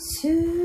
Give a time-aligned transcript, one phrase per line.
[0.00, 0.57] すべて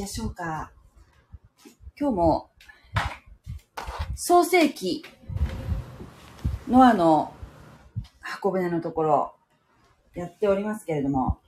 [0.00, 0.70] でしょうか
[1.98, 2.50] 今日も
[4.14, 5.04] 創世記
[6.68, 7.34] ノアの
[8.20, 9.34] 箱舟のところ
[10.14, 11.40] やっておりますけれども、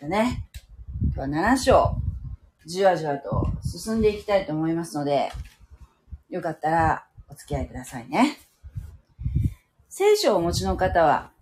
[0.00, 0.48] でね、
[1.14, 1.96] 今日は7章、
[2.64, 5.30] じわじわと進んでいきたいと思いますので、
[6.30, 8.38] よかったらお付き合いくださいね。
[9.90, 11.32] 聖書をお持ちの方は、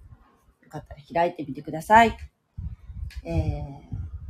[0.60, 2.16] よかったら開いてみてください。
[3.22, 3.60] え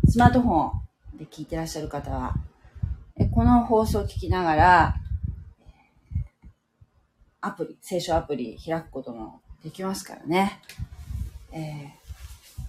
[0.07, 0.84] ー、スマートフォン
[1.25, 2.35] で聞いてらっしゃる方は、
[3.33, 4.95] この放送を聞きながら、
[7.41, 10.61] アプリ、聖書アプリ開くこともできますからね。
[11.53, 12.05] えー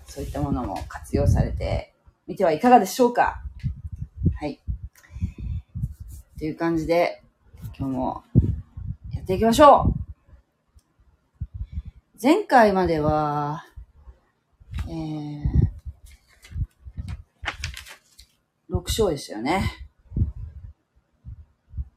[0.08, 1.94] そういったものも活用されて
[2.26, 3.42] みてはいかがでしょうか？
[4.40, 4.62] はい。
[6.38, 7.22] という感じで、
[7.78, 8.24] 今日も
[9.14, 10.00] やっていきましょう
[12.22, 13.66] 前回までは、
[14.88, 15.44] えー、
[18.70, 19.64] 6章でしたよね。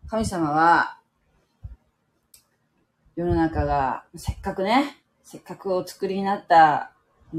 [0.07, 0.99] 神様は、
[3.17, 6.93] 世の中が、せっかくね、せっかくお作りになった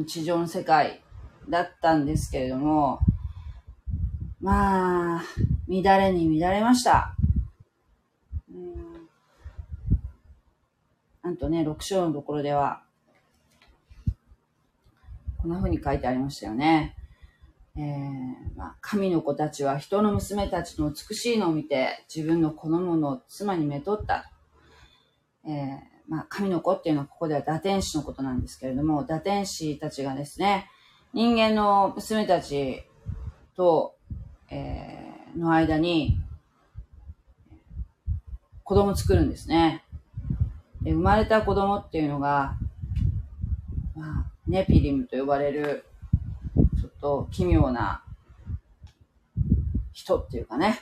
[0.07, 1.01] 地上の世界
[1.49, 2.99] だったんですけれども、
[4.41, 5.23] まあ、
[5.67, 7.15] 乱れに乱れました。
[8.51, 9.07] うん
[11.23, 12.83] なんとね、6章のところでは、
[15.37, 16.95] こんな風に書いてありましたよね。
[17.75, 24.31] えーまあ、神の子たちは人の娘たちの美しいのを見て自分の好むもの妻にめとった。
[25.45, 30.67] えーまあ、神の子っていうのはここでは堕天使のことなんですけれども、堕天使たちがですね、
[31.13, 32.83] 人間の娘たち
[33.55, 33.95] と、
[34.49, 36.17] えーの間に
[38.63, 39.83] 子供作るんですね。
[40.81, 42.55] で生まれた子供っていうのが、
[43.95, 45.85] まあ、ネピリムと呼ばれる、
[47.01, 48.03] と奇妙な
[49.93, 50.79] 人っていうかね、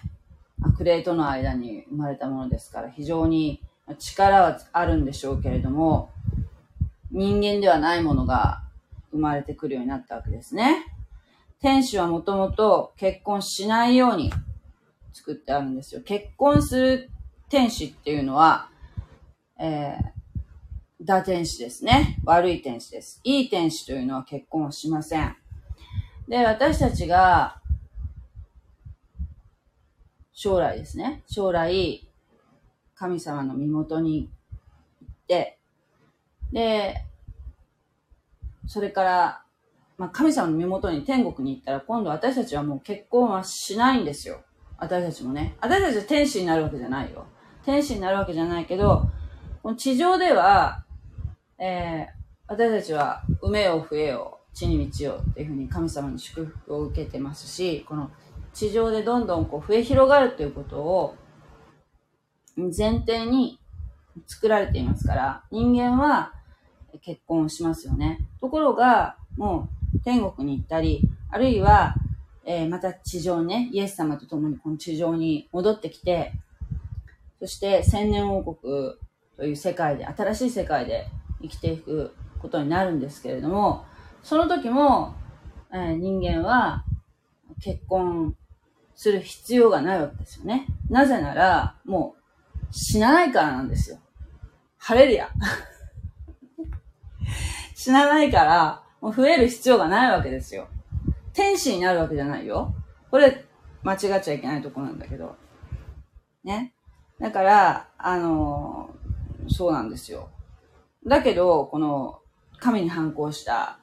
[0.61, 3.61] 悪霊との間に生まれたものですから、非常に
[4.00, 6.11] 力はあるんでしょうけれども、
[7.11, 8.63] 人間ではないものが
[9.11, 10.85] 生まれてくるようになったわけですね。
[11.59, 14.31] 天使はもともと結婚しないように
[15.13, 16.01] 作ってあるんですよ。
[16.01, 17.09] 結婚する
[17.50, 18.69] 天使っていうのは、
[19.59, 22.19] えー、堕天使ですね。
[22.25, 23.19] 悪い天使です。
[23.23, 25.35] いい天使というのは結婚をしません。
[26.27, 27.61] で、私たちが、
[30.33, 31.23] 将来ですね。
[31.27, 32.07] 将来、
[32.95, 34.29] 神様の身元に
[35.01, 35.59] 行って、
[36.51, 37.05] で、
[38.67, 39.43] それから、
[39.97, 44.41] まあ、神様の身元に天国に行ったら、今度私たちはもう結婚はしないんですよ。
[44.77, 45.55] 私たちもね。
[45.59, 47.25] 私たちは天使になるわけじゃないよ。
[47.65, 49.09] 天使になるわけじゃないけど、
[49.63, 50.83] この地上では、
[51.57, 52.17] えー
[52.49, 58.09] 私たちは、埋めよ増えよ、地に満ちよっていうふうに神様に祝福を受けてますし、この
[58.53, 61.16] 地上でどんどんこう増え広がるということを
[62.56, 63.59] 前提に
[64.25, 66.34] 作られていますから、人間は
[67.01, 68.18] 結婚をしますよね。
[68.41, 71.94] ところが、もう天国に行ったり、あるいは、
[72.44, 76.31] えーまた地上にね、イエス様と共にこの地上に戻ってきて、
[77.39, 78.95] そして千年王国
[79.35, 81.07] という世界で、新しい世界で
[81.44, 83.86] 生きていくことになるんですけれども、
[84.27, 85.15] その時も、
[85.71, 86.83] えー人間は
[87.62, 88.35] 結婚
[88.94, 90.68] する必要がないわけですよね。
[90.89, 92.18] なぜなら、も
[92.53, 94.00] う死なないからなんですよ。
[94.77, 95.29] ハレルヤ。
[97.74, 100.68] 死なないから、もう増える必要がないわけですよ。
[101.31, 102.75] 天使になるわけじゃないよ。
[103.09, 103.45] これ、
[103.83, 105.38] 間違っちゃいけないとこなんだけど。
[106.44, 106.73] ね。
[107.18, 110.27] だから、あのーそうなんですよ。
[111.06, 112.19] だけど、この、
[112.59, 113.80] 神に反抗した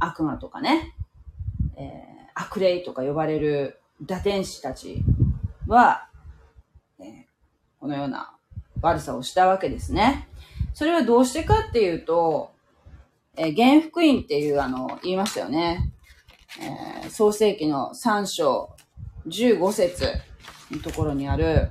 [0.00, 0.94] 悪魔とかね、
[1.76, 5.02] えー悪霊とか呼ばれる堕天使たち
[5.66, 6.08] は、
[6.98, 7.06] えー
[7.78, 8.34] このような
[8.82, 10.28] 悪さをしたわけですね。
[10.74, 12.52] それはどうしてかっていうと、
[13.36, 15.92] えー、原福音っていうあの、言いましたよね。
[17.02, 18.70] えー、創世記の3章
[19.26, 20.12] 15節
[20.70, 21.70] のところにある、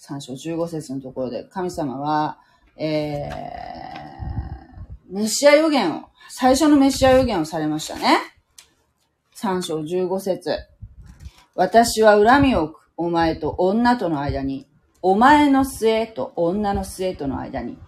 [0.00, 2.38] 3章15節のところで、神様は、
[2.76, 3.97] えー、
[5.10, 8.18] メシア予言を、最初のメシア予言をされましたね。
[9.36, 10.58] 3章15節
[11.54, 14.66] 私は恨みを置く、お前と女との間に、
[15.00, 17.78] お前の末と女の末との間に、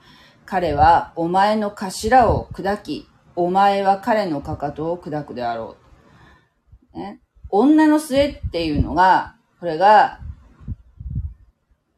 [0.47, 3.07] 彼はお前の頭を砕き、
[3.37, 5.77] お前は彼のかかとを砕くであろ
[6.95, 6.99] う。
[6.99, 7.21] ね、
[7.51, 10.21] 女の末っていうのが、これが、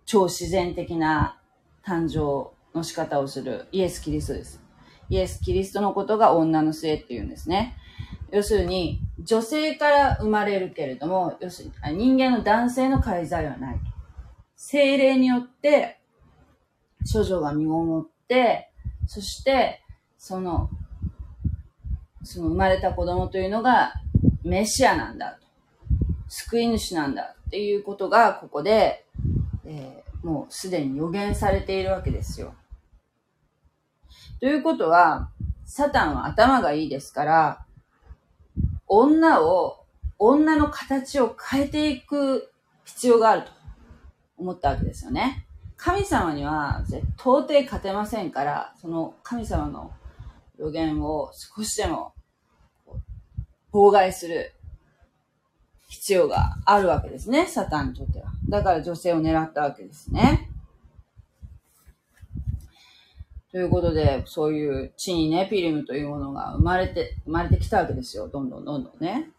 [0.04, 1.38] 超自然的な
[1.86, 4.61] 誕生の仕方をするイエス・キリストです。
[5.12, 7.76] イエス・キリストのことが女の末っていうんですね。
[8.30, 13.80] 要するに、女性から生まれるけれども、要するに、人間の男性の介在はない。
[14.56, 16.00] 精霊によって、
[17.12, 18.70] 処女が身ごもって、
[19.06, 19.82] そして、
[20.16, 20.70] その、
[22.24, 23.92] その生まれた子供というのが
[24.44, 25.46] メシアなんだと。
[26.28, 29.04] 救い主なんだっていうことが、ここで、
[29.66, 32.54] えー、もうすでに予言されているわけですよ。
[34.42, 35.30] ということは、
[35.64, 37.64] サタンは頭がいいですから、
[38.88, 39.84] 女を、
[40.18, 42.50] 女の形を変えていく
[42.84, 43.52] 必要があると
[44.36, 45.46] 思ったわけですよね。
[45.76, 46.82] 神様には
[47.20, 49.92] 到底勝てませんから、その神様の
[50.58, 52.12] 予言を少しでも
[53.72, 54.54] 妨害する
[55.86, 58.32] 必要があるわけですね、サタンにとっては。
[58.48, 60.51] だから女性を狙ったわけですね。
[63.52, 68.28] ということで、そういう地にネピリムというものが生まれて、生まれてきたわけですよ。
[68.28, 69.30] どんどんどんどんね。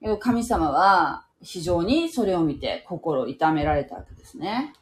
[0.00, 4.74] けど神様は非常にそれを見て心を痛められたわけですね。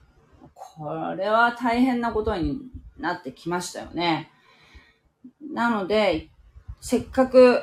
[0.52, 2.58] これは大変なことに
[2.98, 4.32] なってきましたよね。
[5.52, 6.28] なので、
[6.80, 7.62] せっかく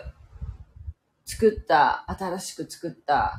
[1.25, 3.37] 作った、新しく作った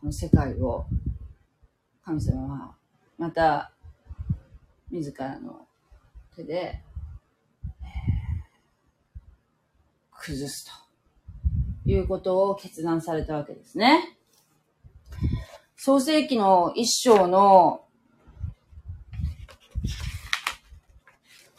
[0.00, 0.86] この世界を
[2.04, 2.74] 神様は
[3.16, 3.75] また
[4.90, 5.66] 自らの
[6.34, 6.82] 手で、
[10.12, 10.66] 崩す
[11.84, 14.16] ということを決断されたわけですね。
[15.76, 17.84] 創世記の一章の、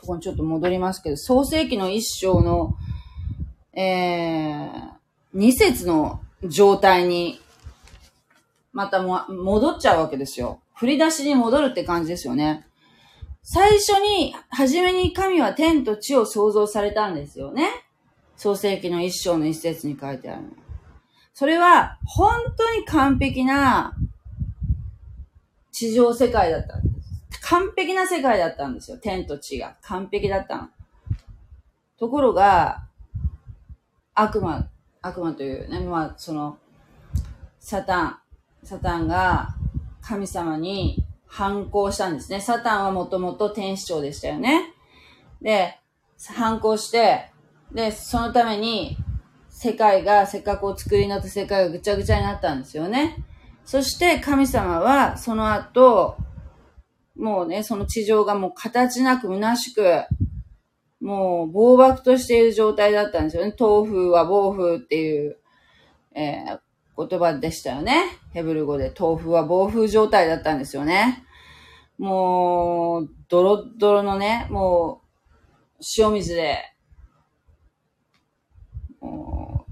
[0.02, 2.76] ここにちょっと戻りますけど、創世記の一章の、
[3.74, 4.90] えー、
[5.34, 7.40] 二節の状態に、
[8.74, 10.60] またも戻っちゃうわけですよ。
[10.76, 12.67] 振り出しに戻るって感じですよね。
[13.50, 17.70] 最初に、初めに神は天と地を創造されたんですよね。
[18.36, 20.44] 創世記の一章の一節に書いてある。
[21.34, 23.96] それは、本当に完璧な
[25.72, 26.90] 地上世界だったんで
[27.32, 27.40] す。
[27.44, 28.98] 完璧な世界だったんですよ。
[28.98, 29.78] 天と地が。
[29.82, 30.70] 完璧だったの。
[31.98, 32.84] ところが、
[34.14, 34.68] 悪魔、
[35.02, 36.58] 悪魔というね、まあ、その、
[37.62, 38.20] サタン、
[38.64, 39.56] サタンが
[40.02, 42.42] 神様に反抗したんですね。
[42.42, 44.74] サタンはもともと天使長でしたよね。
[45.42, 45.78] で、
[46.36, 47.32] 反抗して、
[47.72, 48.98] で、そのために、
[49.50, 53.24] 世界が、せっかくお作りになった世界がぐちゃぐちゃになったんですよね。
[53.66, 56.18] そして神様は、その後、
[57.18, 60.04] もうね、その地上がもう形なく虚しく、
[61.02, 63.54] もう暴漠としている状態だったんですよね。
[63.58, 65.38] 東風は暴風っていう、
[66.16, 66.60] えー、
[66.98, 68.18] 言葉でしたよね。
[68.34, 71.24] ヘブル語で東風は暴風状態だったんですよね。
[71.98, 75.02] もう、ドロッドロのね、も
[75.80, 76.60] う、塩水で、
[79.00, 79.66] も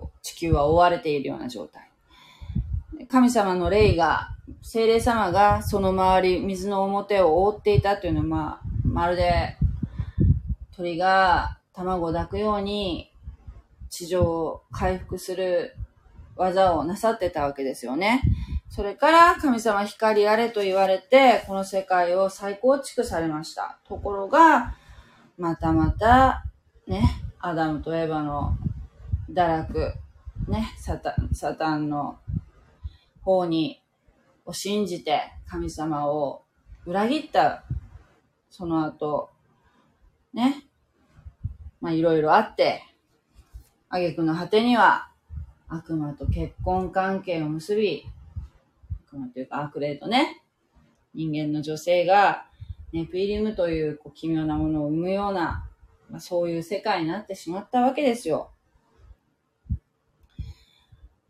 [0.00, 1.90] う、地球は覆われているような状態。
[3.08, 4.28] 神様の霊が、
[4.62, 9.56] 精霊様がその周り、水の表を覆っていたというのは、まあ、まるで
[10.76, 13.10] 鳥が卵を抱くように
[13.88, 15.76] 地上を回復する
[16.36, 18.22] 技をなさってたわけですよね。
[18.68, 23.78] それから神様光あれと言われて、この世界を再構築されました。
[23.86, 24.74] ところが、
[25.36, 26.44] またまた、
[26.86, 27.02] ね、
[27.38, 28.56] アダムとエヴァの
[29.30, 29.94] 堕落、
[30.48, 32.18] ね、サタン、サタンの
[33.20, 33.82] 方に、
[34.44, 36.42] を信じて神様を
[36.86, 37.64] 裏切った、
[38.50, 39.30] その後、
[40.32, 40.64] ね、
[41.80, 42.82] まあいろいろあって、
[43.90, 45.11] 挙句の果てには
[45.74, 48.04] 悪魔と結婚関係を結び、
[49.08, 50.42] 悪魔というか悪霊とね、
[51.14, 52.44] 人間の女性が
[52.92, 55.66] ネピリムというこう奇妙なものを生むような、
[56.10, 58.50] まあ、そういう世界になってしまったわけですよ。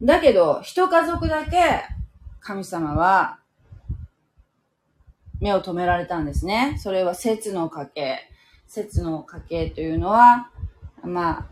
[0.02, 1.84] だけど、一家族だけ
[2.40, 3.38] 神様は
[5.40, 6.76] 目を留められたんですね。
[6.78, 8.28] それは節の家系。
[8.66, 10.50] 節の家系というのは、
[11.04, 11.46] まあ、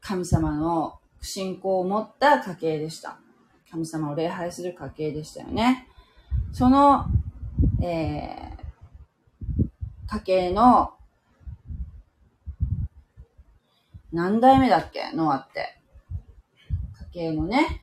[0.00, 3.18] 神様の信仰を持った家系でした。
[3.70, 5.88] 神様を礼拝する家系でしたよね。
[6.52, 7.06] その、
[7.82, 10.92] えー、家系の
[14.12, 15.12] 何代目だっけ？
[15.14, 15.78] ノアって。
[17.14, 17.80] 家系のね。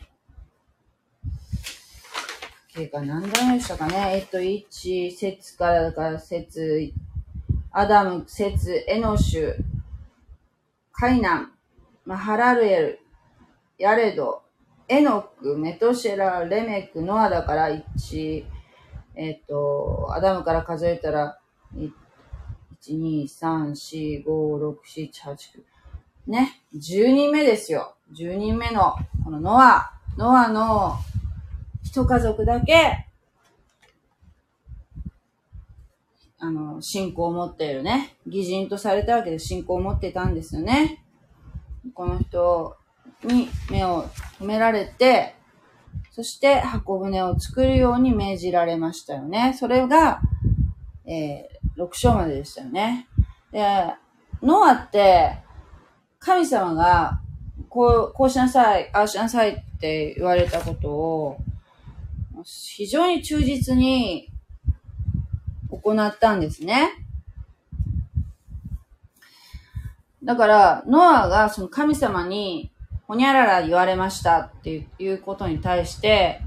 [2.75, 4.15] 家系が何代目でしたかね？
[4.15, 6.93] えっと、1、節からだから節、
[7.71, 9.55] アダム、節、エノシュ、
[10.91, 11.51] カイナン、
[12.05, 12.99] マハラルエル、
[13.79, 14.41] ヤレド、
[14.89, 18.43] エノク、メトシェラ、レメク、ノアだから1、
[19.15, 21.39] えっ、と、アダムから数えたら、
[21.77, 21.89] 1、
[22.89, 25.63] 2、3、4、5、6、7、8、9。
[26.27, 27.95] ね、10人目ですよ。
[28.19, 30.97] 10人目の、このノア、ノアの
[31.85, 33.05] 一家族だけ、
[36.37, 38.17] あの、信仰を持っているね。
[38.27, 41.05] 偽人とされたわけで信仰を持ってたんですよね。
[41.93, 42.75] この人
[43.23, 44.05] に目を
[44.39, 45.35] 止められて、
[46.11, 49.55] そして箱舟を作るように命じられましたよね。
[49.57, 50.21] それが、
[51.05, 53.07] えー、6章まででしたよね。
[53.51, 53.63] で、
[54.41, 55.37] ノアって、
[56.19, 57.21] 神様が、
[57.69, 61.37] こう、こうしなさい、ああしなさいって言われたことを、
[62.43, 64.29] 非常に忠実に
[65.69, 66.89] 行ったんですね。
[70.23, 72.68] だから、ノアがその神様に、
[73.09, 76.41] ほにゃらら言われましたっていうことに対して、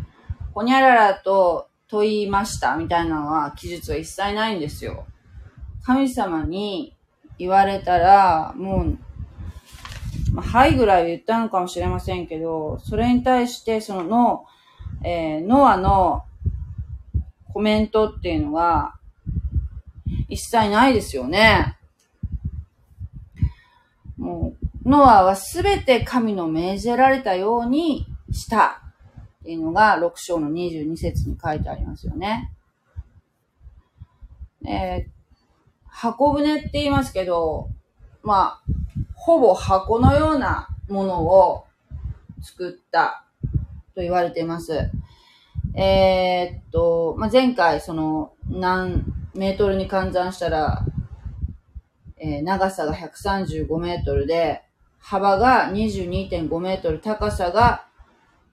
[0.55, 5.05] ほにゃららと問いましたみたいなのは記述は一切ないんですよ。
[5.83, 6.97] 神様に
[7.37, 8.99] 言われたら、もう
[10.33, 14.45] まあ、はいぐらい言ったのかもしれませんけど、それに対して、そのの、
[15.05, 16.23] えー、ノアの
[17.53, 18.95] コメントっていうのが、
[20.29, 21.77] 一切ないですよね。
[24.17, 24.52] もう、
[24.85, 28.83] ノアはすべて神の命じられたようにした
[29.43, 32.53] っていうのが6章の22節に書いてありますよね。
[34.65, 35.11] えー、
[35.87, 37.69] 箱舟って言いますけど、
[38.23, 38.63] まあ、
[39.15, 41.65] ほぼ箱のようなものを
[42.41, 43.25] 作った
[43.95, 44.91] と言われています。
[45.75, 50.85] えー、っと、まあ、前回その何メートルに換算したら、
[52.19, 54.63] えー、長さが135メートルで、
[55.03, 57.87] 幅が22.5メートル、高さが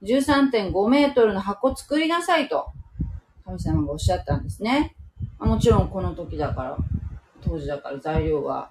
[0.02, 2.66] 13.5メートルの箱作りなさいと、
[3.44, 4.94] 神様がおっしゃったんですね。
[5.38, 6.76] もちろんこの時だから、
[7.42, 8.70] 当時だから材料は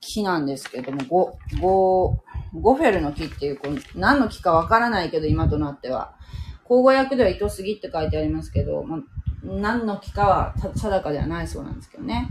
[0.00, 2.16] 木なんですけども、ゴ、ゴ、
[2.54, 6.14] ゴフェルの木っていう、こう何の木かわからないけど、今となっては。
[6.64, 9.00] 口語訳では糸杉って書いてありますけど、まあ、
[9.44, 12.30] 何の木かは定かではないそうなんですけどね。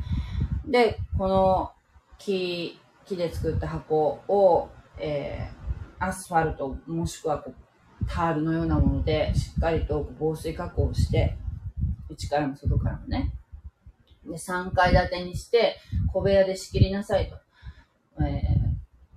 [0.66, 1.72] で、この
[2.18, 7.64] 木、木で作った箱を、えー、アスファルト、もしくはこう
[8.08, 11.38] タールのようなもので、しっかりと防水加工して、
[12.10, 13.34] 内からも外からもね。
[14.26, 15.78] で、3階建てにして、
[16.12, 17.36] 小部屋で仕切りなさいと。
[18.24, 18.42] え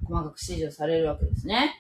[0.05, 1.75] ー、細かく指示をされるわけですね。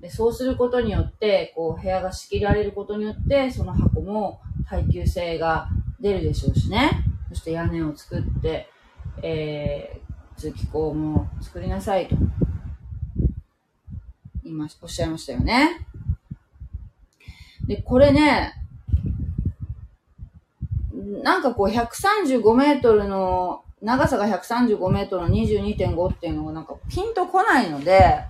[0.00, 5.68] でそうすることによって、こう、部屋が仕切られることによって、その箱も耐久性が
[6.00, 7.04] 出るでしょうしね。
[7.28, 8.68] そして屋根を作って、
[9.22, 10.11] えー、
[10.42, 12.16] 通気口も作りなさいと。
[14.42, 15.86] 今、おっしゃいましたよね。
[17.68, 18.52] で、これね、
[21.22, 28.24] なんかこう135メートルの長さが135メートルの22.5っていうのがなんかピンとこないので、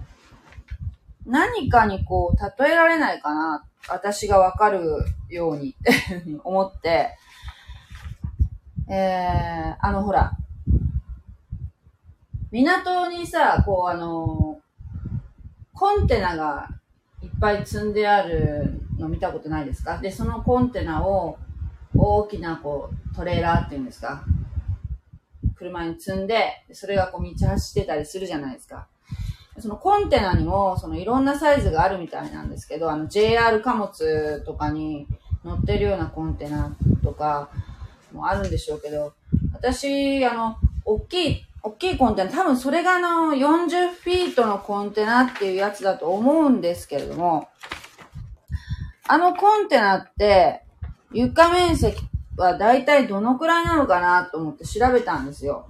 [1.25, 4.83] 何かにこう、例えられないかな、私がわかる
[5.31, 5.95] ようにって
[6.45, 7.17] 思って、
[8.91, 10.33] えー、あのほら、
[12.53, 14.61] 港にさ、こうあの、
[15.73, 16.69] コンテナが
[17.23, 19.99] いっぱい積んであるの見たことないですか？
[19.99, 21.39] で、そのコンテナを
[21.97, 24.25] 大きなこうトレーラーっていうんですか？
[25.57, 28.87] 車に積んで、それがこう道走ってたりするじゃないですか。
[29.59, 35.07] そのコンテナにも、そのいろんなサイズがあるみたいなんですけど、あの JR 貨物とかに
[35.45, 37.51] 乗ってるようなコンテナとか
[38.13, 39.15] もあるんでしょうけど、
[39.53, 47.49] 私、あの、大きい、大きいコンテナ、多分それがあの40フィートのコンテナっていうやつだと思うんですけれども、
[49.07, 50.63] あのコンテナって
[51.13, 51.97] 床面積
[52.37, 55.67] は大体どのくらいなのかなと思って調べたんですよ。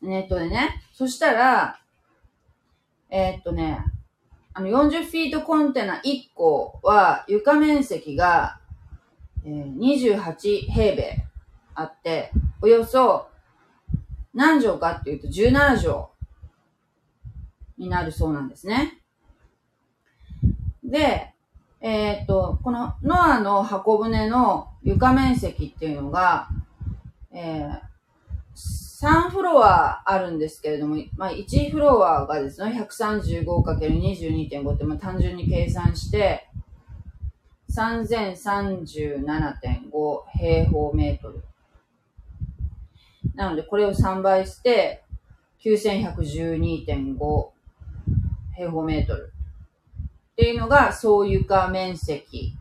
[0.00, 0.82] ネットでね。
[0.92, 1.78] そしたら、
[3.08, 3.84] えー、っとね、
[4.52, 8.58] あの40フィートコンテナ1個は床面積が
[9.44, 11.24] えー、28平米
[11.74, 12.30] あって、
[12.62, 13.28] およそ
[14.32, 16.06] 何畳かっていうと17畳
[17.76, 19.00] になるそうなんですね。
[20.84, 21.34] で、
[21.80, 26.48] えっ、と、このノアの箱舟の床面積っていうのが、
[27.32, 27.80] えー、
[29.02, 36.48] 3フロアあるんですけれども、まあ、1フロアがですね、135×22.5 って、まあ、単純に計算して、
[37.74, 41.42] 3037.5平方メートル。
[43.34, 45.02] なので、これを3倍して、
[45.64, 47.48] 9112.5
[48.56, 49.32] 平方メートル。
[50.32, 52.54] っていうのが総床面積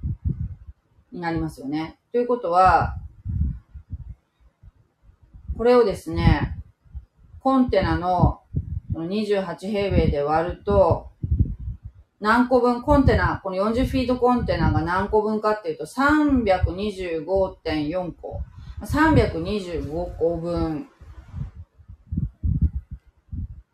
[1.11, 1.97] になりますよね。
[2.11, 2.97] ということは、
[5.57, 6.57] これをですね、
[7.39, 8.41] コンテナの
[8.93, 11.09] 28平米で割ると、
[12.19, 18.41] 何個分、コンテナ、この40フィートコンテナが何個分かっていうと、325.4個。
[18.81, 20.87] 325個分。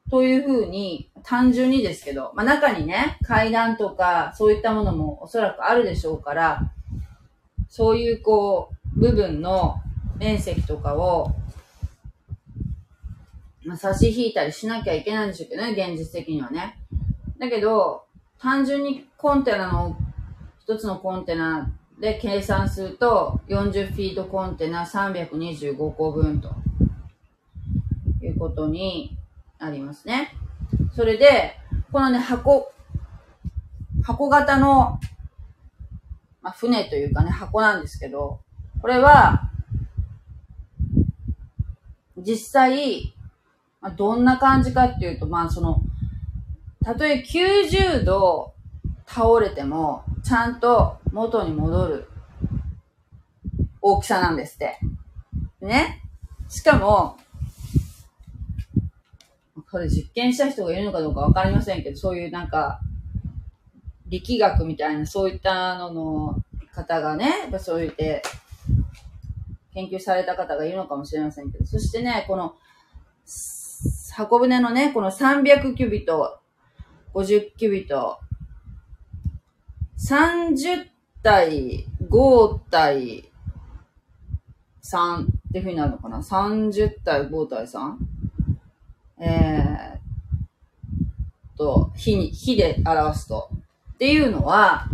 [0.09, 6.71] というふうに、単純にですけど、まあ、中にね、階段とか、そういったものもおそらくあるでしょうから、
[7.67, 9.75] そういうこう、部分の
[10.17, 11.35] 面積とかを、
[13.65, 16.79] まあ、差し引いたりしなきゃいけないんでしょうけどね、現実的にはね。
[17.37, 18.05] だけど、
[18.39, 19.97] 単純にコンテナの、
[20.61, 26.53] 一つのコンテナで計算すると、40フィートコンテナ325個分と
[28.21, 29.17] いうことに
[29.59, 30.35] なりますね。
[30.95, 31.55] それで、
[31.91, 32.71] このね、箱、
[34.03, 34.99] 箱型の、
[36.41, 38.41] まあ、船というかね、箱なんですけど、
[38.81, 39.49] これは、
[42.17, 43.13] 実際、
[43.81, 45.81] まあ、どんな感じかっていうと、まあその、
[46.83, 48.53] たとえ90度
[49.07, 52.09] 倒れても、ちゃんと元に戻る
[53.81, 54.79] 大きさなんですって。
[55.61, 56.03] ね。
[56.49, 57.17] しかも、
[59.71, 62.79] これ実験した人がいるのかどうかわかりませんけど、そういうなんか、
[64.07, 66.35] 力学みたいな、そういったのの
[66.73, 68.21] 方がね、やっぱそう言って、
[69.73, 72.55] 研究された方がいるのかもしれませんけど、そしてね、この、
[74.13, 76.39] 箱舟のね、この300キュビト、
[77.13, 78.19] 50キュビト、
[80.07, 80.85] 30
[81.21, 83.29] 対5対
[84.81, 87.95] 3っていうふうになるのかな ?30 対5対 3?
[89.19, 93.49] えー、と、比に、比で表すと。
[93.95, 94.85] っていうのは、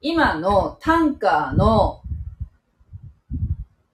[0.00, 2.02] 今のタンカーの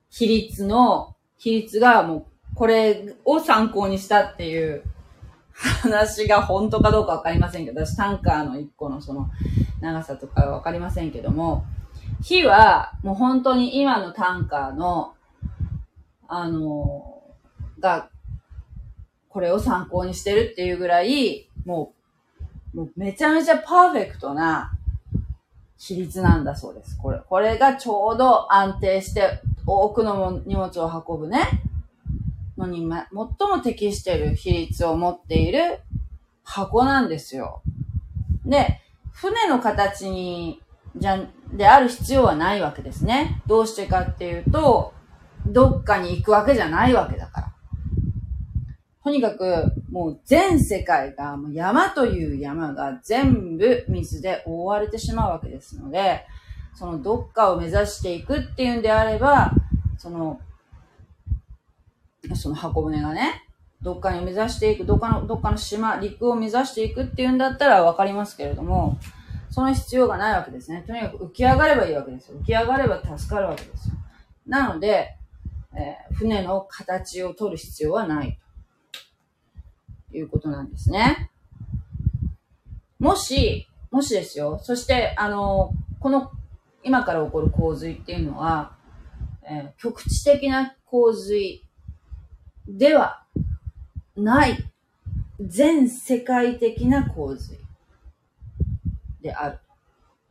[0.09, 4.83] 比率の、比率がもうこれを参考にしたっていう
[5.55, 9.31] 話が本当かどうかわかりませんけど、私タンカーの1個のその
[9.81, 11.65] 長さとかわかりませんけども、
[12.23, 15.15] 火はもう本当に今のタンカーの、
[16.29, 17.23] あの、
[17.79, 18.09] が、
[19.29, 21.93] これを参考にしてるっていうぐらい、も
[22.75, 24.73] う、もうめちゃめちゃパーフェクトな
[25.79, 26.97] 比率なんだそうです。
[26.97, 31.41] これ、これがちょうど安定して多くの荷物を運ぶね、
[32.57, 35.81] のに、ま、最も適している比率を持っている
[36.45, 37.63] 箱なんですよ。
[38.45, 38.81] で、
[39.13, 40.61] 船の形に、
[40.97, 41.19] じゃ、
[41.53, 43.43] である必要はないわけですね。
[43.47, 44.95] どうしてかっていうと、
[45.47, 47.53] どっかに行くわけじゃないわけだから。
[49.05, 56.25] とにかく、もう全世界が、もう山という山が全部水で覆われてしまうわけですので、
[56.75, 59.53] そのどっかを目指していくっていうんであれば、
[59.99, 60.41] その
[62.35, 63.43] その箱舟がね、
[63.83, 68.99] どっかに目指していく、どっかの、どっかの島、陸を目指していくっていうんだったらわかりますけれども、
[69.51, 70.85] その必要がないわけですね。
[70.87, 72.39] とにかく浮き上がればいいわけですよ。
[72.39, 73.95] 浮き上がれば助かるわけですよ。
[74.47, 75.17] なので、
[75.75, 78.39] えー、船の形を取る必要はない
[80.11, 81.31] ということなんですね。
[82.99, 84.61] もし、もしですよ。
[84.63, 86.31] そして、あの、この
[86.85, 88.77] 今から起こる洪水っていうのは、
[89.43, 91.62] えー、局地的な洪水
[92.69, 93.25] では
[94.17, 94.57] ない
[95.41, 97.59] 全世界的な洪水
[99.21, 99.59] である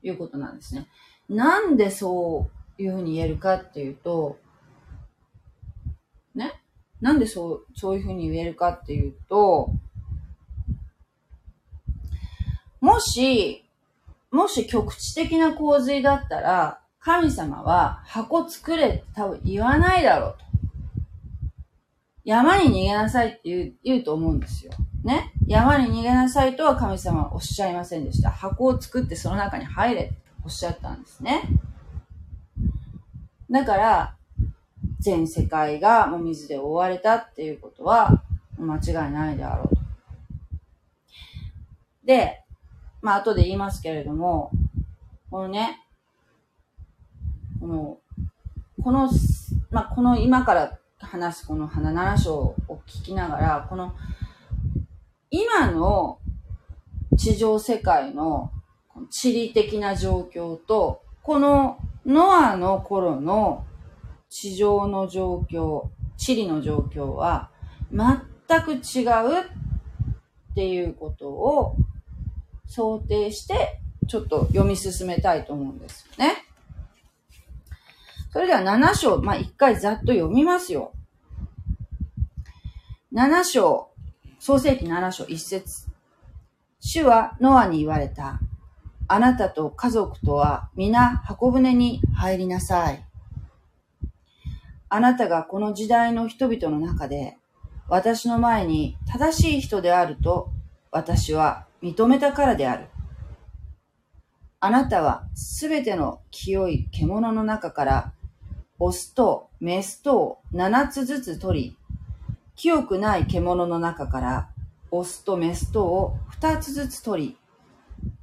[0.02, 0.88] ということなんですね。
[1.30, 4.38] なんでそういうふうに言えるかっていうと、
[6.36, 6.54] ね？
[7.02, 9.72] なんでそう、そういうふうに言えるかっていうと、
[12.80, 13.66] もし、
[14.32, 20.51] もし局地的な洪水だったら、神様は箱作れって多分言わないだろうと。
[22.24, 24.74] 山に逃げなさいって言う言うと思うんですよ。
[25.04, 25.34] ね？
[25.48, 28.30] 山に逃げなさいとは神様はおっしゃいませんでした。
[28.30, 31.42] 箱を作ってその中に入れっておっしゃったんですね。
[33.50, 34.16] だから、
[35.00, 38.24] 全世界がも水で覆われたっていうことは
[38.58, 39.82] 間違いないであろうと。
[42.06, 42.44] で、
[43.02, 44.52] まあ後で言いますけれども、
[45.32, 45.82] このね、
[47.60, 47.98] この、
[48.84, 49.10] この、
[49.72, 52.56] まあこの今から話すこの花七章を
[52.88, 53.94] 聞きながら、この
[55.30, 56.20] 今の
[57.18, 58.52] 地上世界の
[59.10, 63.66] 地理的な状況と、このノアの頃の
[64.30, 67.50] 地上の状況、地理の状況は
[67.92, 71.76] 全く違うっていうことを
[72.68, 76.46] 想定して、ちょっと読み進めたいと思うんですよね。
[78.32, 80.94] それでは7章、まあ、一回ざっと読みますよ。
[83.14, 83.90] 7章、
[84.40, 85.88] 創世記7章1節
[86.80, 88.40] 主はノアに言われた。
[89.10, 93.06] あなたと家族とは皆箱舟に入りなさい。
[94.88, 97.38] あなたがこの時代の人々の中で
[97.90, 100.50] 私の前に正しい人であると
[100.90, 102.88] 私は認めたからである。
[104.62, 108.14] あなたはすべての清い獣の中から
[108.84, 111.78] オスとメスと7つずつ取り、
[112.56, 114.50] 清くない獣の中から
[114.90, 117.38] オスとメスとを2つずつ取り、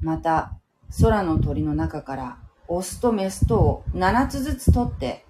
[0.01, 0.59] また
[1.01, 5.25] 空の鳥の中からオスとメスとを7つずつ取って、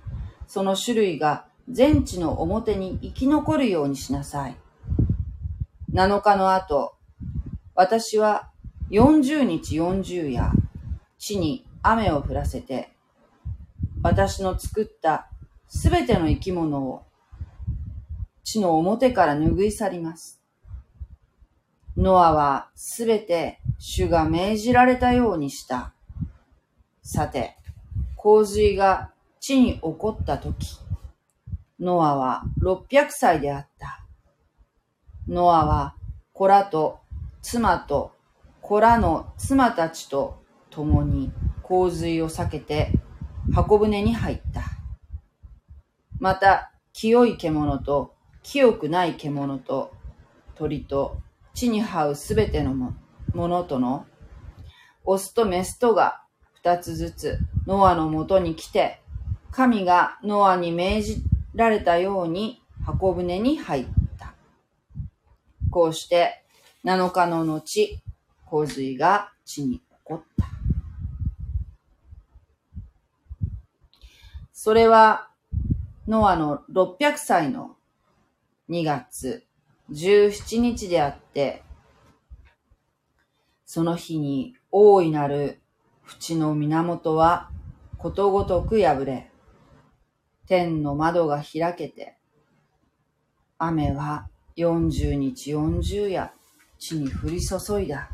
[0.47, 4.57] その種類が全地の表に生き残るようにしなさい。
[5.93, 6.95] 7日の後、
[7.75, 8.49] 私は
[8.91, 10.53] 40日40夜、
[11.19, 12.95] 地に雨を降らせて、
[14.03, 15.29] 私の作った
[15.67, 17.03] すべての生き物を
[18.45, 20.41] 地の表から拭い去ります。
[21.97, 25.93] ノアはすべて主が命じられたようにした。
[27.03, 27.57] さて、
[28.17, 30.79] 洪水が地に起こったとき、
[31.81, 34.05] ノアは600歳であった。
[35.27, 35.95] ノアは
[36.33, 37.01] 子らと
[37.43, 38.13] 妻と
[38.63, 41.33] 子らの妻たちと共に
[41.63, 42.93] 洪水を避けて
[43.53, 44.63] 箱舟に入った。
[46.19, 49.93] また、清い獣と清くない獣と
[50.57, 51.21] 鳥と
[51.55, 52.95] 地に這うすべてのも
[53.35, 54.07] のとの
[55.05, 56.23] オスとメスとが
[56.55, 59.01] 二つずつノアのもとに来て、
[59.51, 61.23] 神がノアに命じ
[61.55, 63.87] られたように箱舟に入っ
[64.19, 64.35] た。
[65.71, 66.43] こうして
[66.85, 68.01] 7日の後、
[68.45, 70.49] 洪水が地に起こった。
[74.61, 75.29] それは
[76.09, 77.77] ノアの600歳の
[78.69, 79.47] 2月
[79.93, 81.63] 17日であって、
[83.65, 85.61] その日に大いなる
[86.03, 87.51] 淵の源は
[87.99, 89.31] ことごとく破れ、
[90.49, 92.17] 天の窓が開けて、
[93.59, 96.33] 雨は40日40夜
[96.81, 98.11] 地に降り注いだ。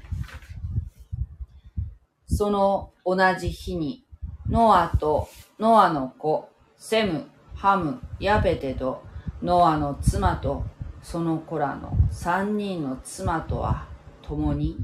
[2.26, 4.04] その同じ日に、
[4.48, 5.28] ノアと
[5.59, 9.04] ノアの子、セム、ハム、ヤペテと、
[9.40, 10.64] ノアの妻と、
[11.00, 13.87] その子らの三人の妻とは
[14.22, 14.78] 共に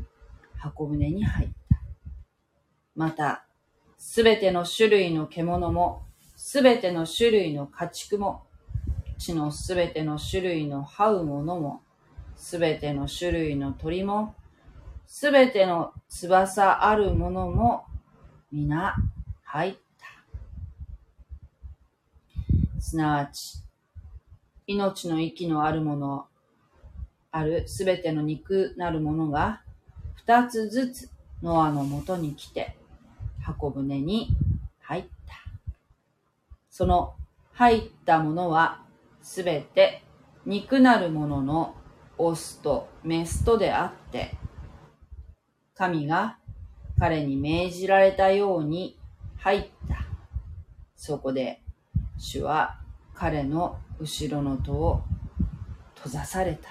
[0.57, 1.81] 箱舟に入った。
[2.95, 3.47] また、
[3.99, 8.45] すべての種類の獣も、すべての種類の家畜も、
[9.19, 11.83] 地のすべての種類の這うものも、
[12.37, 14.37] すべての種類の鳥も、
[15.07, 17.87] すべての翼あるものも、
[18.53, 18.95] 皆
[19.53, 19.81] 入った。
[22.81, 23.65] すなわち、
[24.69, 26.27] 命の息のあるもの、
[27.33, 29.63] あるすべての肉なるものが、
[30.15, 31.11] 二つずつ
[31.43, 32.77] ノアのもとに来て、
[33.41, 34.29] 箱舟に
[34.83, 35.09] 入った。
[36.71, 37.17] その
[37.53, 38.85] 入ったものは、
[39.21, 40.05] すべて
[40.47, 41.75] 肉なるものの
[42.19, 44.37] オスとメスとであって、
[45.75, 46.39] 神が
[47.01, 49.00] 彼に命じられたように
[49.41, 50.07] 入った。
[50.97, 51.63] そこで
[52.19, 52.79] 主は
[53.15, 55.03] 彼の後ろの戸を
[55.97, 56.71] 閉ざされた。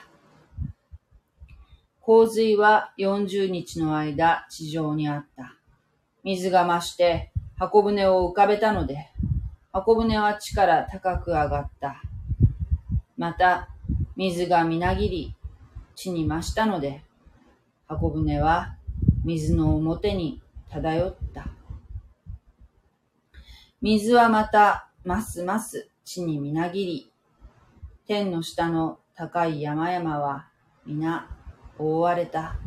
[1.99, 5.55] 洪水は40日の間地上にあった。
[6.23, 9.09] 水が増して箱舟を浮かべたので、
[9.71, 12.01] 箱舟は地から高く上がった。
[13.17, 13.69] また、
[14.15, 15.35] 水がみなぎり、
[15.95, 17.03] 地に増したので、
[17.87, 18.75] 箱舟は
[19.23, 21.58] 水の表に漂った。
[23.81, 27.13] 水はまた、ますます地にみなぎり、
[28.07, 30.49] 天の下の高い山々は
[30.85, 31.29] 皆
[31.77, 32.57] 覆われた。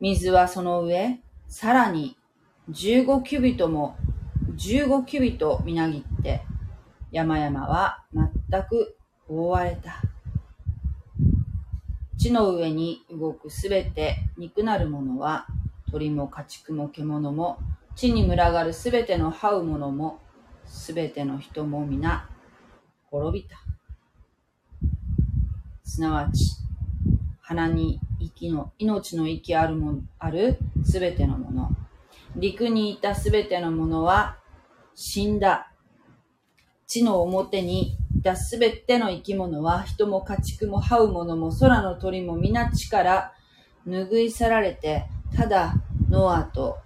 [0.00, 2.16] 水はその上、さらに
[2.70, 3.98] 15キュビトも
[4.56, 6.40] 15キュビトみなぎって、
[7.10, 8.96] 山々は全く
[9.28, 10.00] 覆われた。
[12.16, 15.46] 地の上に動くすべて肉なるものは、
[15.90, 17.58] 鳥も家畜も獣も、
[17.94, 20.20] 地に群がるすべての這うものも、
[20.64, 22.28] すべての人も皆、
[23.10, 23.56] 滅びた。
[25.84, 26.56] すなわち、
[27.40, 31.70] 鼻に息の、命の息あるもあるすべてのもの、
[32.36, 34.38] 陸にいたすべてのものは
[34.94, 35.72] 死んだ。
[36.86, 43.32] 地の表にいたすべての生き物は人も家畜も這うものも空の鳥も皆地から
[43.86, 45.74] 拭い去られて、ただ
[46.08, 46.78] ノアと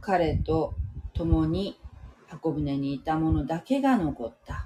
[0.00, 0.74] 彼と
[1.14, 1.78] 共に
[2.26, 4.64] 箱舟にいたものだけが残った。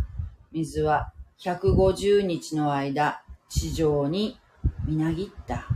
[0.52, 4.38] 水は150日の間地上に
[4.86, 5.66] みなぎった。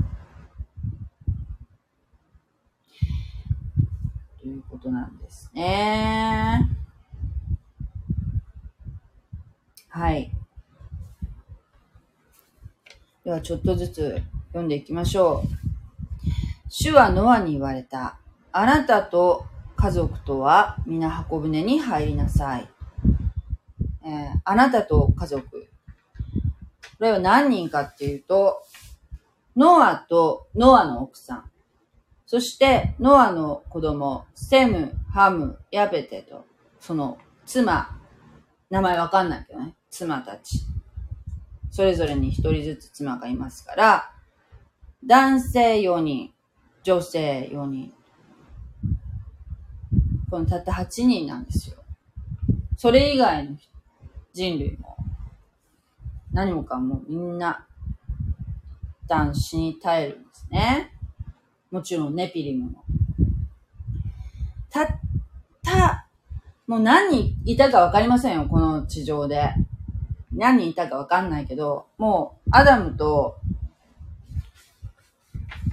[4.41, 6.69] ということなんですね。
[9.89, 10.31] はい。
[13.25, 15.49] ではちょっとずつ読んでいきましょう。
[16.69, 18.19] 主はノアに言われた。
[18.53, 22.69] あなたと家族とは皆箱舟に入りなさい。
[24.05, 25.69] えー、あなたと家族。
[26.99, 28.63] これは何人かっていうと、
[29.57, 31.51] ノアとノアの奥さん。
[32.27, 36.45] そしてノアの子供、セム、ハム、ヤベテと、
[36.81, 37.99] その妻、
[38.71, 39.75] 名前わかんないけどね。
[39.91, 40.61] 妻たち。
[41.71, 44.13] それぞれに一人ずつ妻がいますから、
[45.05, 46.33] 男性4人、
[46.83, 47.95] 女性4人。
[50.31, 51.77] このたった8人なんですよ。
[52.77, 53.57] それ以外の
[54.33, 54.97] 人類も、
[56.33, 57.67] 何もかもみんな、
[59.07, 60.93] 男子に耐えるんですね。
[61.71, 62.85] もちろんネピリムも。
[64.71, 64.87] たっ
[65.63, 66.07] た、
[66.67, 69.55] もう何人いたかわかりませんよ、この地上で。
[70.33, 73.39] 何人いたかわかんないけど、もう、アダムと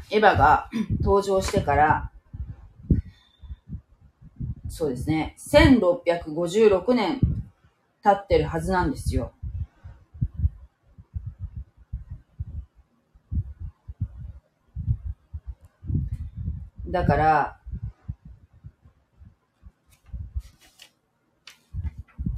[0.09, 0.69] エヴァが
[1.01, 2.11] 登場してから、
[4.77, 7.21] そうですね、1656年
[8.03, 9.31] 経ってるはずなんですよ。
[16.87, 17.57] だから、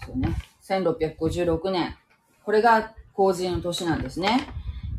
[0.06, 1.98] そうね、1656年。
[2.44, 4.48] これが洪水の年なんですね。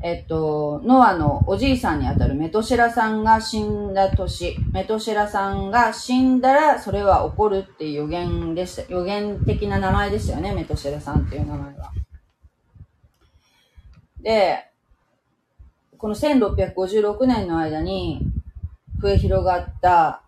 [0.00, 8.82] えっと、ノアのおじいさんにあたるメトシェラさんが死んだ年、メトシェラさんが死んだらそれは起こるっていう予言でした。
[8.92, 11.90] 予言的な名前でしたよね、メトシェラさんっていう名前は。
[14.20, 14.70] で、
[15.96, 18.20] この1656年の間に
[19.02, 20.22] 増え広がった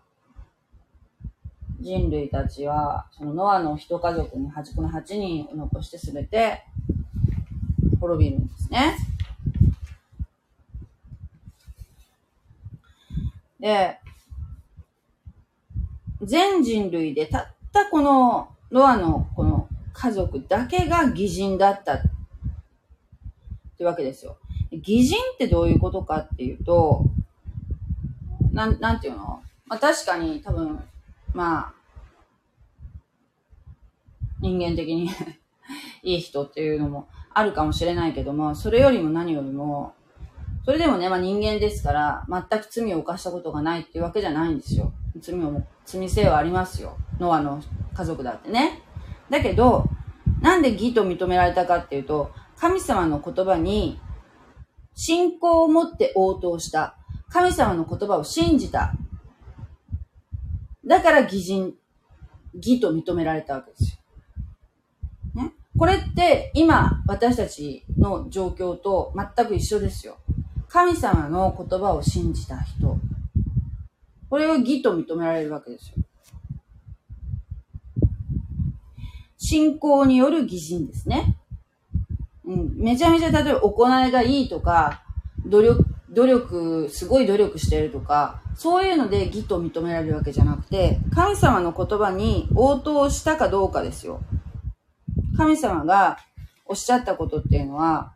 [1.79, 6.63] 人類たちは、そのノアの一家族に8、この8人を残して全て
[8.01, 9.10] 滅びるんですね。
[13.61, 13.99] で、
[16.21, 21.93] 全人類でたったこのノアのこの家族だけが偽人だった。
[21.95, 22.01] っ
[23.77, 24.37] てわけですよ。
[24.71, 27.05] 偽人ってどういうことかっていうと、
[28.51, 29.41] なん、なんていうの？
[29.67, 30.79] まあ確かに多分、
[31.33, 31.73] まあ、
[34.39, 35.09] 人間的に
[36.03, 39.93] いい人っていうのもあるかもしれないけども、それよりも何よりも、
[40.63, 44.93] それでもね、まあ人間ですから、全く罪を犯したことがないっていうわけじゃないんですよ。
[45.19, 46.97] 罪を、罪性はありますよ。
[47.19, 47.61] ノアの
[47.95, 48.81] 家族だってね。
[49.29, 49.85] だけど、
[50.41, 53.99] なんで義と認められたかっていうと、神様の言葉に
[54.93, 56.95] 信仰を持って応答した。
[57.29, 58.93] 神様の言葉を信じた。
[60.85, 61.73] だから義人、
[62.53, 63.99] 義と認められたわけです
[65.35, 65.43] よ。
[65.43, 65.53] ね。
[65.77, 70.17] これって今私たちの状況と全く一緒ですよ。
[70.71, 72.97] 神様の言葉を信じた人。
[74.29, 75.95] これを義と認められるわけですよ。
[79.37, 81.35] 信仰による義人ですね。
[82.45, 85.03] うん、めちゃめちゃ例えば行いがいいとか、
[85.45, 94.21] 努力、努力、すごい努力してるとか、そういうので義と認められるわけじゃなくて、神様の言葉に応答したかどうかですよ。
[95.35, 96.17] 神様が
[96.65, 98.13] おっしゃったことっていうのは、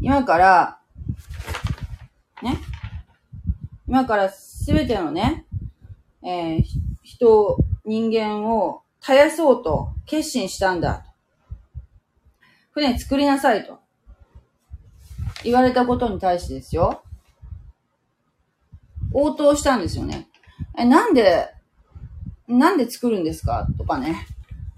[0.00, 0.78] 今から、
[2.42, 2.56] ね、
[3.86, 5.44] 今からすべてのね、
[6.22, 6.64] えー、
[7.02, 11.04] 人、人間を絶やそうと決心したんだ。
[12.70, 13.80] 船作りなさいと。
[15.44, 17.02] 言われたことに対してですよ。
[19.12, 20.28] 応答したんですよね。
[20.76, 21.54] え、なんで
[22.46, 23.66] なんで作るんですか？
[23.78, 24.26] とかね、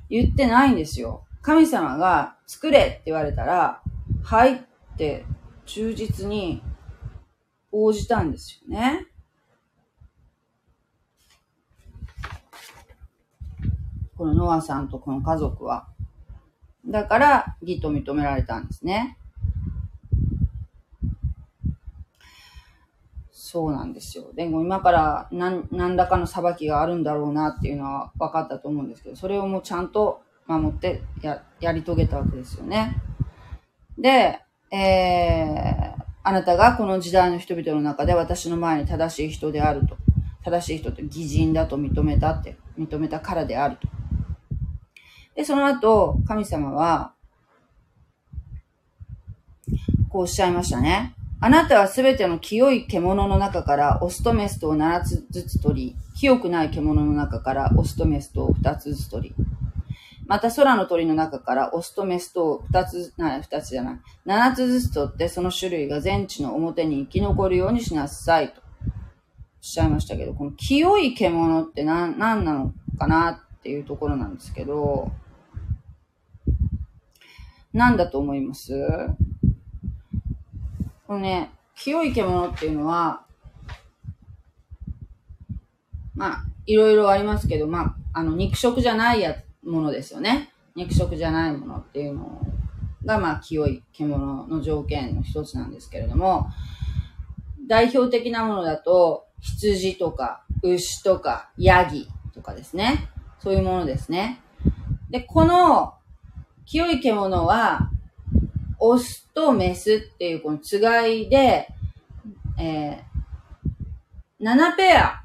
[0.09, 1.25] 言ってないんですよ。
[1.43, 3.83] 神様が作れって言われたら、
[4.23, 4.65] はい
[5.01, 5.25] って
[5.65, 6.63] 忠実に
[7.73, 9.07] 応じたんですよね。
[14.19, 15.89] このノアさんとこの家族は。
[16.85, 19.17] だから、義と認められたんですね。
[23.31, 24.33] そうなんですよ。
[24.35, 33.01] でも今から何何らかの裁きがあるんだろうなっていうのは分かったと思うんですけど、それをもうちゃんと守ってややり遂げたわけですよね。
[33.99, 39.97] で、えー、あなたがこの時代の人々の中で私の前に正しい人であると。
[40.45, 43.89] 正しい人って偽人だと認めたって、認めたからであると。
[45.35, 47.13] で、その後、神様は、
[50.09, 51.15] こうおっしゃいましたね。
[51.41, 59.35] あなたはすべての清い獣の中からオスとメスとを7つずつ取り、清くない獣の中からオスとメスとを2つずつ取り、
[60.31, 68.61] また空の鳥の中からオスとメスとを2つ、な、2つじゃない、7つずつ取ってその種類が全地の表に生き残るようにしなさいと。
[68.61, 68.91] おっ
[69.61, 75.11] しゃいましたけど、この清い獣って何、何なのかなっていうところなんですけど、
[77.73, 78.73] 何だと思います？
[81.09, 83.25] このね、清い獣っていうのは、
[86.15, 90.51] まあ、いろいろありますけど、まあ、あの、肉食じゃないやつ、ものですよね。
[90.75, 92.41] 肉食じゃないものっていうの
[93.05, 96.49] が、まあ、清い獣の条件の一つなんですけれども、
[97.67, 103.09] 代表的なものだと、羊とか、牛とか、ヤギとかですね。
[103.39, 104.41] そういうものですね。
[105.09, 105.95] で、この、
[106.67, 107.91] 清い獣は、
[108.79, 111.69] オスとメスっていうこのつがいで、
[112.59, 115.23] えー、7ペア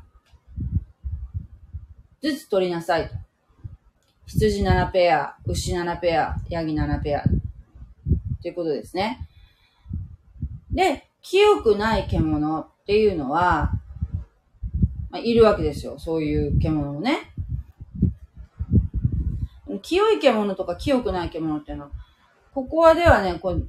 [2.21, 3.24] ずつ取りなさいと。
[4.37, 7.23] 羊7ペア、牛7ペア、ヤギ7ペア。
[8.41, 9.29] ということですね。
[10.71, 13.71] で、清くない獣っていうのは、
[15.09, 15.97] まあ、いるわけですよ。
[15.99, 17.31] そういう獣をね。
[19.81, 21.91] 清い獣とか清くない獣っていうのは、
[22.53, 23.65] ここはではね、こう、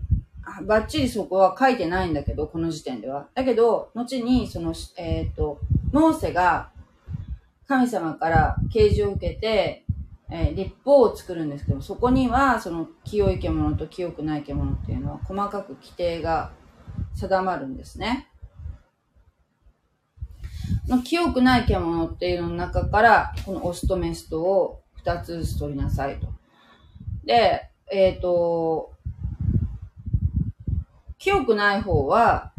[0.67, 3.29] ばっちりそこは書いてないんだけど、この時点では。
[3.35, 5.61] だけど、後に、その、えっ、ー、と、
[5.93, 6.71] モーセが
[7.69, 9.86] 神様から啓示を受けて、
[10.31, 16.53] えー、立法を作るんですけど、そこには、その、清い獣と清くない獣っていうのは、細かく規定が
[17.15, 18.29] 定まるんですね。
[20.89, 26.27] の清くない獣っていうのの中から、このオスとメスとを2つずつ取りなさいと。
[27.25, 28.93] で、えっ、ー、と、
[31.19, 32.53] 清くない方は、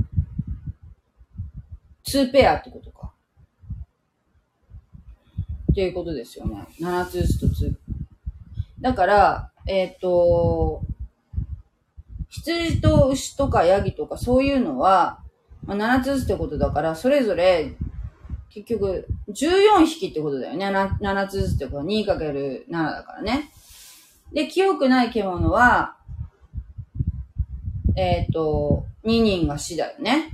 [2.05, 2.87] 2ペアってこと。
[5.71, 6.65] っていうことですよね。
[6.79, 7.73] 7つずつと2。
[8.81, 10.81] だから、えっ、ー、と、
[12.29, 15.19] 羊と牛とかヤギとかそういうのは、
[15.65, 17.73] まあ、7つずつってことだから、それぞれ、
[18.49, 20.67] 結局、14匹ってことだよね。
[20.67, 23.51] 7, 7つずつってことは 2×7 だからね。
[24.33, 25.97] で、清くない獣は、
[27.95, 30.31] えっ、ー、と、2人が死だよね。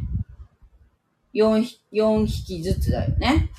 [1.33, 3.49] 4, 4匹ずつだよね。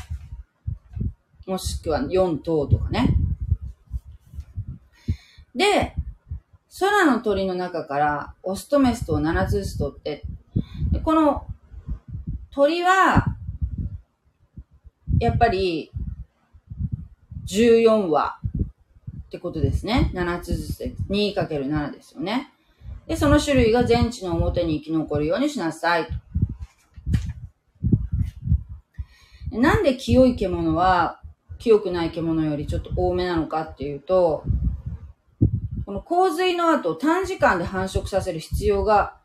[1.46, 3.14] もしくは4頭とかね。
[5.54, 5.94] で、
[6.80, 10.24] 空の鳥の中からオスとメスとを7つずつ取って、
[11.04, 11.46] この
[12.50, 13.36] 鳥は、
[15.20, 15.92] やっぱり
[17.46, 18.40] 14羽
[19.26, 20.10] ってことですね。
[20.14, 22.52] 7つずつで 2×7 ですよね。
[23.06, 26.08] で、その種類が全地の表に生き残るようにしなさい。
[29.52, 31.20] なんで清い獣は
[31.64, 34.44] 清くない獣よりちょっと多めなのかっていうと、
[35.86, 39.16] この洪水の後短時間で繁殖させる必要が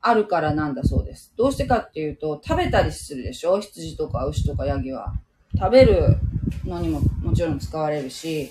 [0.00, 1.34] あるからなんだそうです。
[1.36, 3.60] どうしてかっていうと、食べたりするでしょ？
[3.60, 5.12] 羊とか牛とかヤギは。
[5.58, 6.16] 食べる
[6.64, 8.50] のにももちろん使われるし、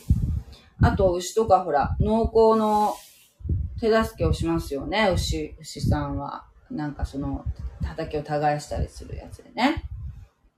[0.83, 2.93] あと、牛とかほら、農耕の
[3.81, 6.45] 手助けをしますよね、牛、牛さんは。
[6.69, 7.43] なんかその、
[7.83, 9.85] 畑を耕したりするやつでね。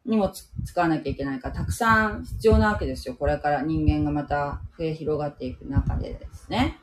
[0.05, 0.31] にも
[0.65, 3.15] 使わなきゃいけないから、たくさん必要なわけですよ。
[3.15, 6.77] これから人間がまた増え広がっていく中でですね。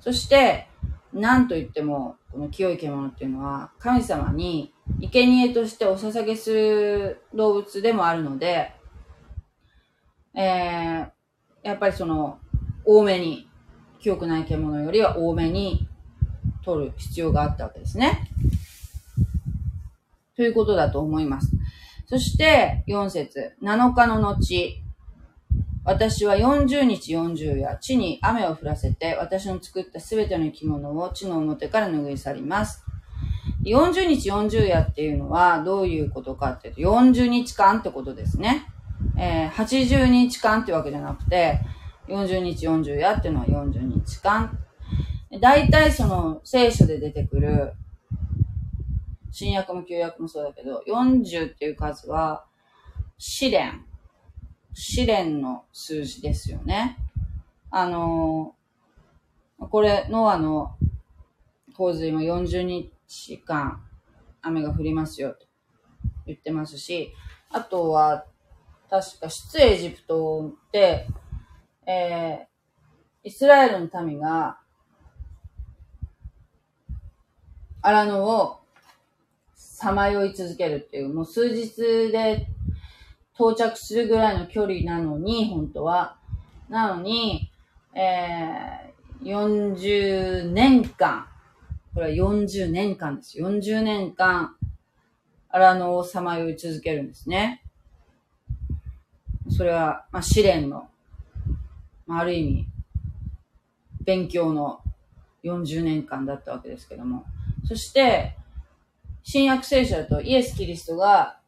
[0.00, 0.68] そして、
[1.12, 8.72] なんといっても、この清い獣っていうのは、神様に生贄としてお捧げする動物でもあるので、
[10.34, 11.10] えー、
[11.62, 12.38] やっぱりその、
[12.84, 13.48] 多めに、
[14.00, 15.86] 清くない獣よりは多めに
[16.64, 18.28] 取る必要があったわけですね。
[20.34, 21.52] ということだと思います。
[22.12, 24.82] そして、4節7日の後、
[25.82, 32.84] 私は40日40夜、地に雨を降らせて、私の作ったすべての生き物を地の表から拭い去ります。
[33.64, 38.66] 40日40夜っていうのはどういうことかっていうと、40日間ってことですね。
[39.18, 41.60] えー、80日間ってわけじゃなくて、
[42.08, 44.58] 40日40夜っていうのは40日間。
[45.40, 47.72] 大体その聖書で出てくる、
[49.32, 52.44] 新約も旧約もそうだけど、40っていう数は
[53.18, 53.84] 試練。
[54.74, 56.98] 試練の数字ですよね。
[57.70, 60.76] あのー、これ、ノアの
[61.74, 63.82] 洪水も40日間
[64.42, 65.46] 雨が降りますよと
[66.26, 67.12] 言ってますし、
[67.50, 68.26] あとは、
[68.90, 71.06] 確か出エジプトで、
[71.86, 74.58] えー、イスラエルの民が、
[77.80, 78.61] 荒野を
[79.82, 81.74] さまよい続けるっていう、もう数日
[82.12, 82.46] で
[83.34, 86.18] 到着するぐらいの距離なのに、本当は。
[86.68, 87.50] なのに、
[87.92, 91.26] えー、40年間、
[91.94, 93.40] これは40年間です。
[93.40, 94.54] 40年間、
[95.48, 97.64] 荒野をさまよい続けるんですね。
[99.50, 100.88] それは、まあ、試練の、
[102.06, 102.66] まあ、ある意味、
[104.04, 104.80] 勉強の
[105.42, 107.24] 40年間だったわけですけども。
[107.66, 108.36] そして、
[109.22, 111.38] 新約聖書だとイエス・キリストが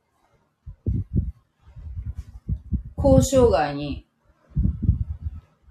[2.96, 4.06] 交渉外に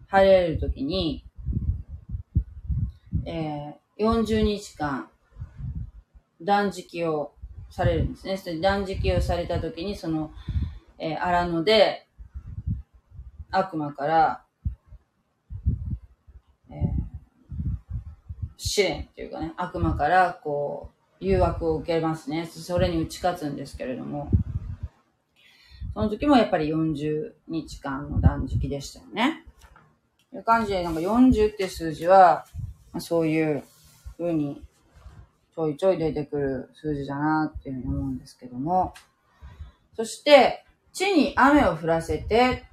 [0.08, 1.26] 入れるときに、
[3.26, 5.10] えー、40日間
[6.40, 7.34] 断食を
[7.72, 8.38] されるんですね。
[8.38, 10.32] それ断食をされたときに、その、
[11.00, 12.06] えー、荒野で
[13.50, 14.44] 悪魔から、
[16.70, 16.78] えー、
[18.58, 20.93] 試練っていうかね、悪魔からこう、
[21.24, 22.46] 誘惑を受けますね。
[22.46, 24.30] それに打ち勝つんですけれども、
[25.94, 29.46] その時もやっぱり40日間の断食でしたよね。
[30.32, 32.46] という感じで、なんか40って数字は、
[32.92, 33.64] まあ、そういう
[34.18, 34.62] 風に
[35.56, 38.94] ちょいちょい出てくる数字だなっていうふうに思うんですけども。
[39.96, 42.64] そして、地に雨を降らせて、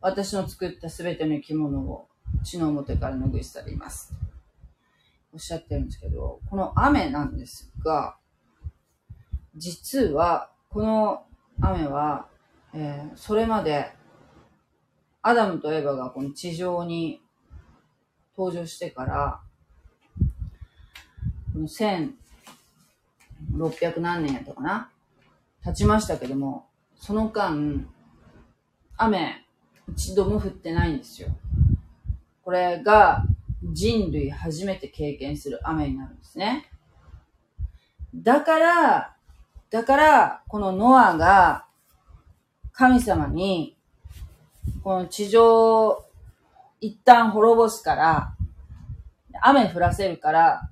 [0.00, 2.08] 私の作ったすべての生き物を
[2.42, 4.12] 地の表から拭い去ります。
[5.34, 8.16] おっしゃってるんですけど、この雨なんですが、
[9.56, 11.24] 実は、この
[11.60, 12.28] 雨は、
[12.72, 13.90] えー、それまで、
[15.22, 17.20] アダムとエヴァがこの地上に
[18.38, 19.40] 登場してから、
[21.52, 22.12] この1600
[24.00, 24.90] 何年やったかな
[25.64, 27.88] 経ちましたけども、その間、
[28.96, 29.44] 雨、
[29.88, 31.30] 一度も降ってないんですよ。
[32.44, 33.24] これが
[33.72, 36.70] 人類初めて経験する雨になるんですね。
[38.14, 39.16] だから、
[39.70, 41.66] だから、このノアが
[42.72, 43.76] 神様に、
[44.82, 46.04] この地上を
[46.80, 48.34] 一旦滅ぼすから、
[49.42, 50.68] 雨降らせるから、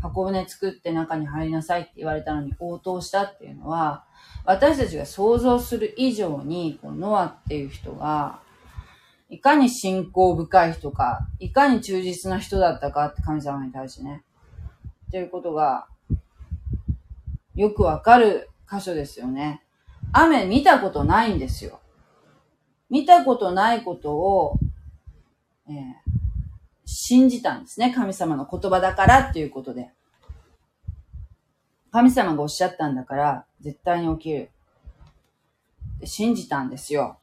[0.00, 4.04] 箱舟作って中に入りなさいって言われたのに応答したっていうのは、
[4.44, 8.38] 私たちが想像する以上に、このノアっていう人が、
[9.28, 14.22] いかに信仰深い人か、いかに忠実な人だったかって神様に対してね。
[15.08, 15.86] っていうことが
[17.54, 19.62] よくわかる箇所ですよね。
[20.12, 21.80] 雨見たことないんですよ。
[22.90, 24.58] 見たことないことを、
[25.68, 25.74] えー、
[26.84, 27.92] 信じたんですね。
[27.92, 29.90] 神様の言葉だからっていうことで。
[31.90, 34.50] 神様がおっしゃったんだから、絶対に起きる。
[36.04, 37.18] 信じたんですよ。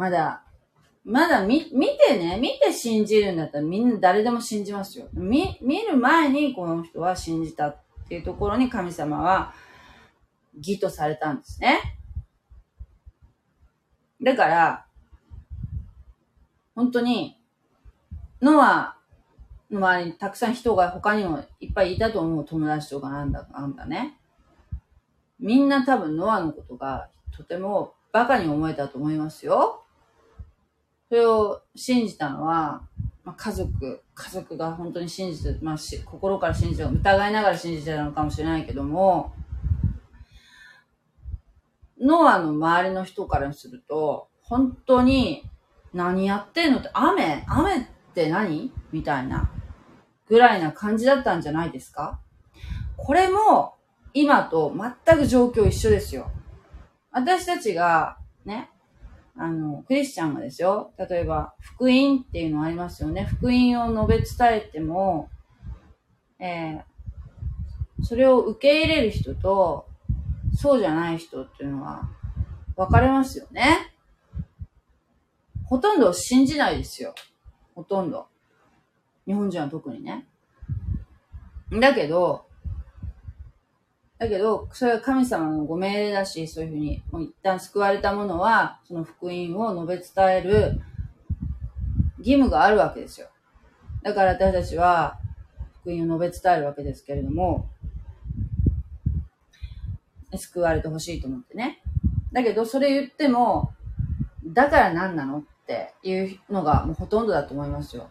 [0.00, 0.42] まだ
[1.04, 5.06] まだ見、見てね、見て信じるんだったらみんな誰でも信じますよ。
[5.12, 7.76] 見、見る前にこの人は信じたっ
[8.08, 9.54] ていうところに神様は
[10.56, 11.98] 義とされたんですね。
[14.22, 14.86] だから、
[16.74, 17.38] 本当に、
[18.42, 18.96] ノア
[19.70, 24.18] の周りにたくさん人が他にもいっぱいいたと思う友達とかなんだ、なんだね。
[25.38, 29.84] みんな多分ノアのことがとてもバカに思えたと思いますよ。
[31.10, 32.82] それを信じたのは、
[33.24, 39.34] まあ、家族、家族が本当に信じて、まあ、心から信じて、疑いながら信じてたのかもしれないけども、
[42.00, 45.42] ノアの周りの人からすると、本当に
[45.92, 47.84] 何やってんのって雨雨っ
[48.14, 48.72] て何？
[48.92, 49.50] みたいな
[50.28, 52.20] ぐらいな感じだったんじゃないですか？
[52.96, 53.74] これも
[54.14, 54.72] 今と
[55.04, 56.30] 全く状況一緒ですよ。
[57.10, 58.69] 私たちがね、
[59.42, 63.24] あの、クリスチャンがですよ、例えば、福音っていうのありますよね。
[63.24, 65.30] 福音を述べ伝えても、
[66.38, 69.88] えー、それを受け入れる人と、
[70.54, 72.10] そうじゃない人っていうのは
[72.76, 73.94] 分かれますよね。
[75.64, 77.14] ほとんど信じないですよ。
[77.74, 78.26] ほとんど。
[79.26, 80.26] 日本人は特にね。
[81.80, 82.44] だけど、
[84.20, 90.82] だけど、それは神様のご命令だし、そういうふうに、もう一旦救われたものは、その福音を述べ伝える
[92.18, 93.28] 義務があるわけですよ。
[94.02, 95.18] だから私たちは、
[95.80, 97.70] 福音を述べ伝えるわけですけれども、
[100.36, 101.82] 救われてほしいと思ってね。
[102.30, 103.72] だけど、それ言っても、
[104.44, 108.10] だから何なのっていうのがもうほとんどだと思いますよ。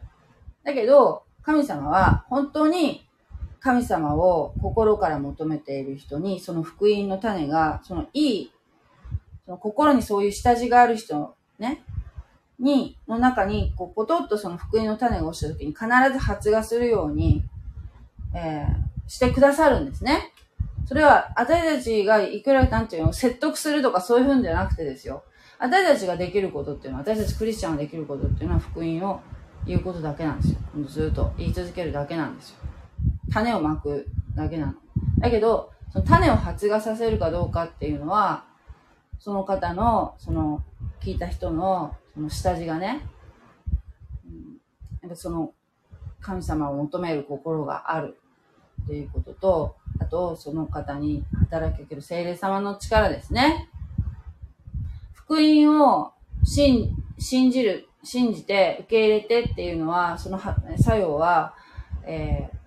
[0.64, 3.08] だけど、神様は本当に
[3.60, 8.52] 神様を心から求めている人に、その福音の種が、そのいい、
[9.46, 11.84] その心にそういう下地がある人、ね、
[12.60, 17.44] に、の中に、こう、ポトッとその福音の種が落ちた時に必ず発芽するように、
[18.34, 20.34] えー、してくださるんですね。
[20.86, 25.24] それは、私たちがいくら、なんていうの、説得するとかそういうふうんじゃなくてですよ。
[25.60, 29.22] 私たちができることっていうのは、私たちクリスチャンができることっていうのは福音を
[29.66, 30.60] 言うことだけなんですよ。
[30.88, 32.58] ずっと言い続けるだけなんですよ。
[33.32, 34.74] 種をまくだけなの。
[35.20, 38.46] だけど、その種を発芽させるかどうかっていうのは、
[39.20, 40.64] その方の、その、
[41.02, 43.08] 聞いた人の、その下地がね、
[44.26, 44.58] うん、
[45.02, 45.54] やっぱその、
[46.22, 48.18] 神様を求める心がある
[48.84, 53.70] っていうことと、あと、その方に働きかける精霊様の力ですね。
[55.14, 56.14] 福音を
[56.44, 56.96] 信
[57.52, 61.54] じる、信じて受け入れてっていうのは、その作用は、
[62.04, 62.59] えー、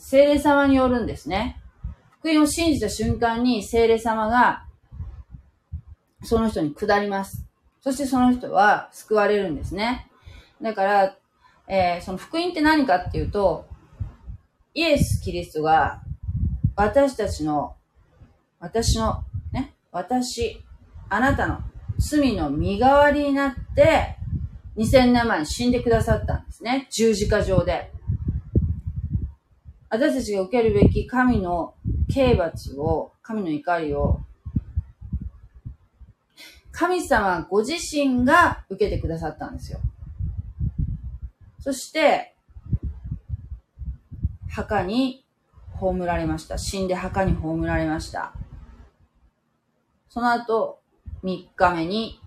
[0.00, 1.60] 精霊様によるんですね。
[2.18, 4.64] 福音を信じた瞬間に精霊様が
[6.22, 7.44] その人に下ります。
[7.82, 10.10] そしてその人は救われるんですね。
[10.60, 11.16] だから、
[11.68, 13.66] えー、その福音って何かっていうと、
[14.74, 16.00] イエス・キリストが
[16.76, 17.76] 私たちの、
[18.58, 19.22] 私の、
[19.52, 20.62] ね、私、
[21.10, 21.60] あなたの
[21.98, 24.16] 罪の身代わりになって、
[24.76, 26.86] 2000年前に死んでくださったんですね。
[26.90, 27.92] 十字架上で。
[29.90, 31.74] 私たちが受けるべき神の
[32.12, 34.20] 刑罰を、神の怒りを、
[36.70, 39.80] 神様ご自身が受けてくださったんですよ。
[41.58, 42.36] そして、
[44.48, 45.24] 墓に
[45.74, 46.56] 葬られました。
[46.56, 48.32] 死んで墓に葬られました。
[50.08, 50.80] その後、
[51.24, 52.20] 3日目に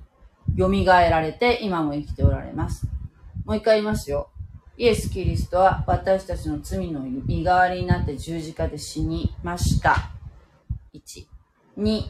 [0.57, 2.88] 蘇られて今も生きておられます。
[3.45, 4.30] もう一回言いますよ。
[4.76, 10.11] イエス・キリストは私たちの罪の身代わりになって十字架で死にました。
[10.93, 11.28] 1。
[11.78, 12.03] 2。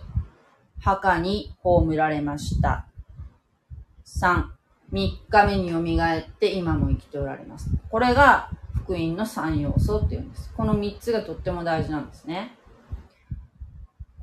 [0.80, 2.88] 墓に葬られました。
[4.06, 4.46] 3。
[4.94, 7.70] 3日目によみがえって今も生きておられます。
[7.90, 10.54] これが福音の3要素っていうんです。
[10.56, 12.56] この3つがとっても大事なんですね。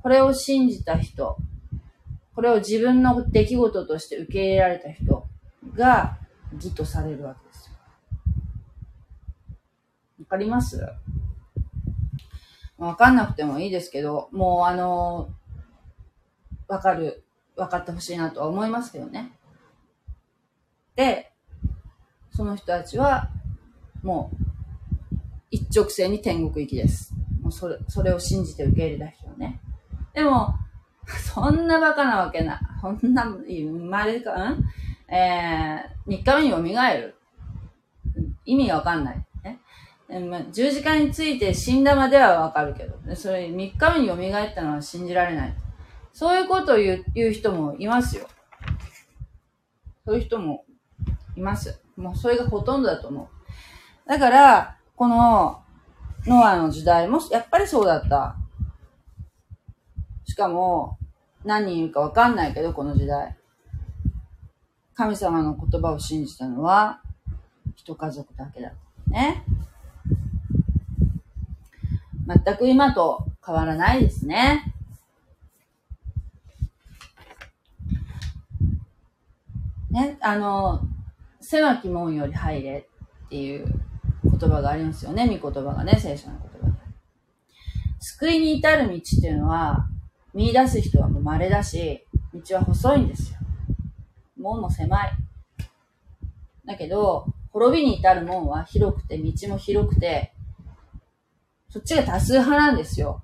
[0.02, 1.36] これを信じた人、
[2.34, 5.26] これを自分の出来事として受け入れられた人
[5.74, 6.18] が
[6.54, 7.49] 義とされるわけです。
[10.30, 10.80] かります？
[12.78, 15.28] わかんなくてもいいですけど、もうあの、
[16.68, 17.24] わかる、
[17.56, 19.32] わかってほしいなとは思いますけどね。
[20.94, 21.32] で、
[22.30, 23.28] その人たちは、
[24.02, 24.30] も
[25.12, 25.16] う、
[25.50, 27.12] 一直線に天国行きです。
[27.42, 29.60] もうそれ、それを信じて受け入れた人はね。
[30.14, 30.54] でも、
[31.34, 34.64] そんなバカなわけな、そんな、生まれか、ん？
[35.12, 37.16] えー、3日目に蘇る。
[38.46, 39.26] 意味がわかんない。
[40.18, 45.54] まあ、十字架について死んだまではわかるけど、それ3日目に蘇ったのは信じられない。
[46.12, 48.26] そういうことを言う言う人もいますよ。
[50.04, 50.64] そういう人も
[51.36, 51.80] います。
[51.96, 54.08] もうそれがほとんどだと思う。
[54.08, 55.62] だから、この
[56.26, 58.36] ノアの時代もやっぱりそうだった。
[60.24, 60.98] しかも、
[61.44, 63.36] 何人いるかわかんないけど、この時代。
[64.94, 67.00] 神様の言葉を信じたのは、
[67.76, 68.72] 一家族だけだ
[69.06, 69.44] ね。
[72.44, 74.74] 全く今と変わらないですね。
[79.90, 80.82] ね、あの、
[81.40, 82.86] 狭き門より入れ
[83.26, 83.66] っていう
[84.22, 86.74] 言葉がありますよね、御言葉がね、聖書の言葉で。
[87.98, 89.88] 救いに至る道っていうのは、
[90.32, 93.38] 見出す人はもう稀だし、道は細いんですよ。
[94.38, 95.12] 門も狭い。
[96.64, 100.32] だけど、滅びに至る門は広くて、道も広くて、
[101.70, 103.22] そっちが多数派なんですよ。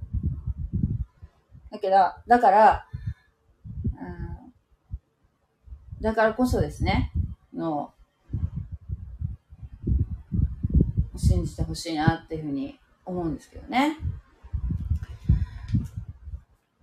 [1.71, 2.87] だけど、だから、
[6.01, 7.11] だからこそですね、
[7.53, 7.93] の、
[11.17, 13.99] 信じてほしいなっていうふうに思うんですけどね。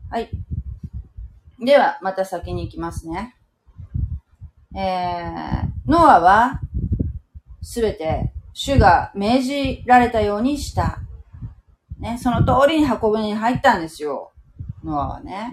[0.10, 0.30] はい。
[1.60, 3.36] では、また先に行きますね。
[4.76, 6.60] えー、ノアは、
[7.62, 11.00] すべて、主が命じられたようにした。
[12.04, 14.34] ね、その通りに運ぶに入ったんですよ。
[14.84, 15.52] ノアはね。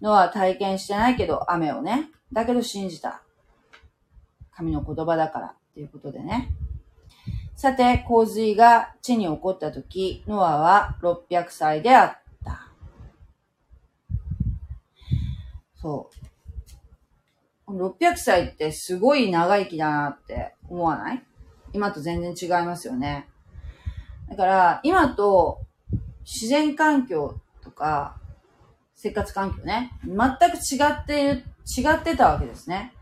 [0.00, 2.08] ノアは体験してないけど、雨をね。
[2.32, 3.20] だけど信じた。
[4.50, 6.48] 神の言葉だからっていうことでね。
[7.54, 12.66] さて、洪水が地に起こったとき、ノアは600歳であった。
[15.76, 16.08] そ
[17.68, 17.76] う。
[17.76, 21.22] 600歳ってすごい長生きだなって思わない？
[21.74, 23.28] 今と全然違いますよね。
[24.30, 25.58] だから、今と
[26.24, 28.16] 自然環境とか、
[28.94, 31.44] 生活環境ね、全く違っている、
[31.76, 32.94] 違ってたわけですね。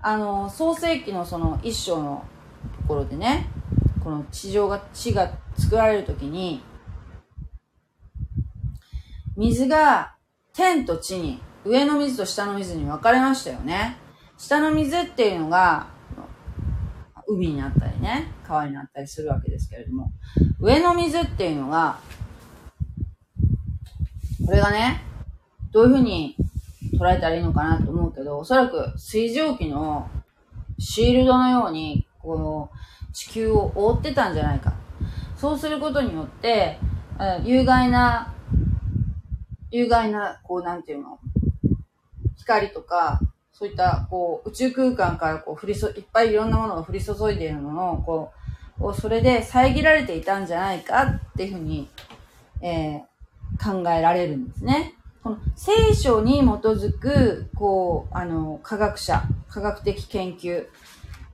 [0.00, 2.24] あの、創世紀のその一章の
[2.82, 3.48] ところでね、
[4.04, 6.62] この地上が、地が作られるときに、
[9.36, 10.14] 水が
[10.52, 13.96] 天と地に、上の水と下の水に分かれましたよね。
[14.38, 15.88] 下の水っていうのが、
[17.28, 20.12] 海になったりね、川になったりするわけですけれども、
[20.60, 21.98] 上の水っていうのが、
[24.44, 25.02] これがね、
[25.72, 26.36] どういうふうに
[26.98, 30.08] 捉えたらいいのかなと思うけど、おそらく水蒸気の
[30.78, 32.70] シールドのように、この
[33.12, 34.74] 地球を覆ってたんじゃないか。
[35.36, 36.78] そうすることによって、
[37.44, 38.34] 有害な、
[39.70, 41.18] 有害な、こう、なんていうの、
[42.36, 43.20] 光とか、
[43.58, 48.30] そういった、こう、宇宙空間からこう、降りそ、いっぱいいろんなものが降り注いでいるのの、こ
[48.78, 51.88] う、それで遮られていたんじゃないかっていうふうに、
[52.60, 54.92] えー、考えられるんですね。
[55.22, 60.66] この聖書に基づく、こう、あの、科学者、科学的研究、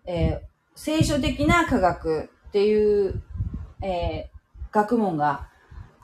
[0.06, 0.40] えー、
[0.76, 3.20] 聖書的な科学っていう、
[3.82, 5.48] えー、学問が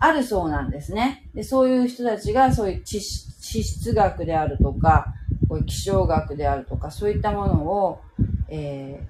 [0.00, 1.30] あるそうなんですね。
[1.32, 5.14] で、そういう人たちが、そういう地質学であるとか、
[5.48, 8.00] こういう気象学であるとか、そういったものを、
[8.48, 9.06] え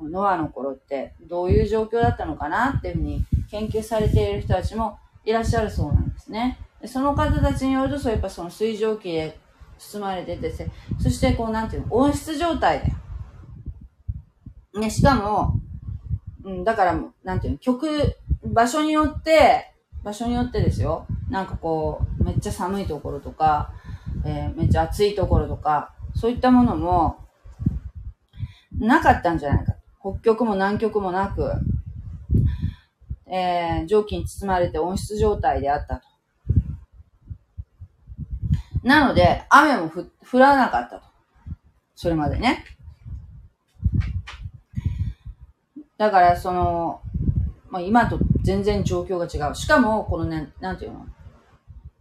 [0.00, 6.58] ー、ノアの頃ってどういう状況だったのかなっていうふうに研究されている人たちもいらっしゃるそうなんですね。
[6.80, 9.38] でその方たちによると、そうやっぱその水蒸気で
[9.78, 12.92] 包まれてて、そしてこうなんていうの、温室状態で。
[14.80, 15.58] ね、しかも、
[16.44, 17.88] うん、だから、なんていうの、曲、
[18.44, 19.72] 場所によって、
[20.04, 21.06] 場所によってですよ。
[21.30, 23.72] なんかこう、めっちゃ寒いところとか、
[24.24, 27.18] えー、めっちゃ暑いところとか、そういったものも、
[28.78, 29.74] なかったんじゃないか。
[30.00, 31.52] 北極も南極もなく、
[33.26, 36.02] えー、蒸気に包まれて温室状態であったと。
[38.82, 41.02] なので、雨も降らなかったと。
[41.94, 42.64] それまでね。
[45.98, 47.00] だから、その、
[47.68, 49.54] まあ、今と全然状況が違う。
[49.54, 51.06] しかも、このね、なんていうの？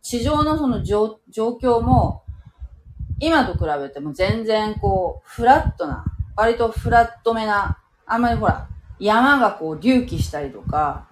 [0.05, 2.21] 地上のその状況も、
[3.19, 8.67] 今と比べても全然こう、フラットな、割とフラットめな、あんまりほら、
[8.99, 11.07] 山がこう隆起したりとか、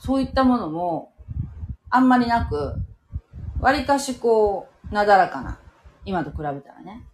[0.00, 1.12] そういったものも、
[1.90, 2.76] あんまりなく、
[3.60, 5.58] 割かしこう、なだらかな、
[6.06, 7.04] 今と比べたらね、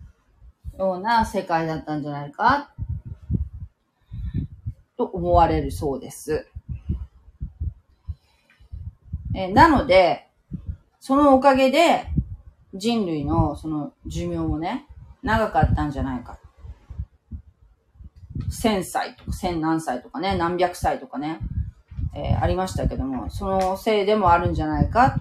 [0.78, 2.70] ような世界だったんじゃないか
[4.96, 6.46] と思われるそうです。
[9.34, 10.28] えなので、
[11.06, 12.06] そのおかげで
[12.72, 14.86] 人類のその寿命もね、
[15.22, 16.38] 長かったんじゃないか。
[18.50, 21.40] 千歳とか千何歳とかね、何百歳とかね、
[22.14, 25.14] えー、ありましたけども、そのせいでもあるんじゃないか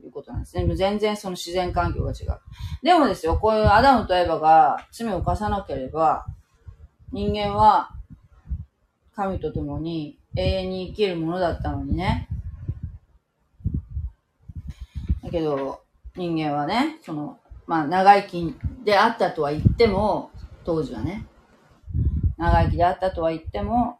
[0.00, 0.74] ということなんですね。
[0.74, 2.40] 全然その自然環境が違う。
[2.82, 6.26] でもですよ、こういうアダムとエバが罪を犯さなければ、
[7.12, 7.90] 人間は
[9.14, 12.28] 神と共に永遠に生きるものだったのにね。
[15.23, 15.80] だけど、
[16.14, 18.54] 人間はね、その、まあ、長生き
[18.84, 20.30] であったとは言っても、
[20.64, 21.26] 当時はね、
[22.38, 23.98] 長生きであったとは言っても、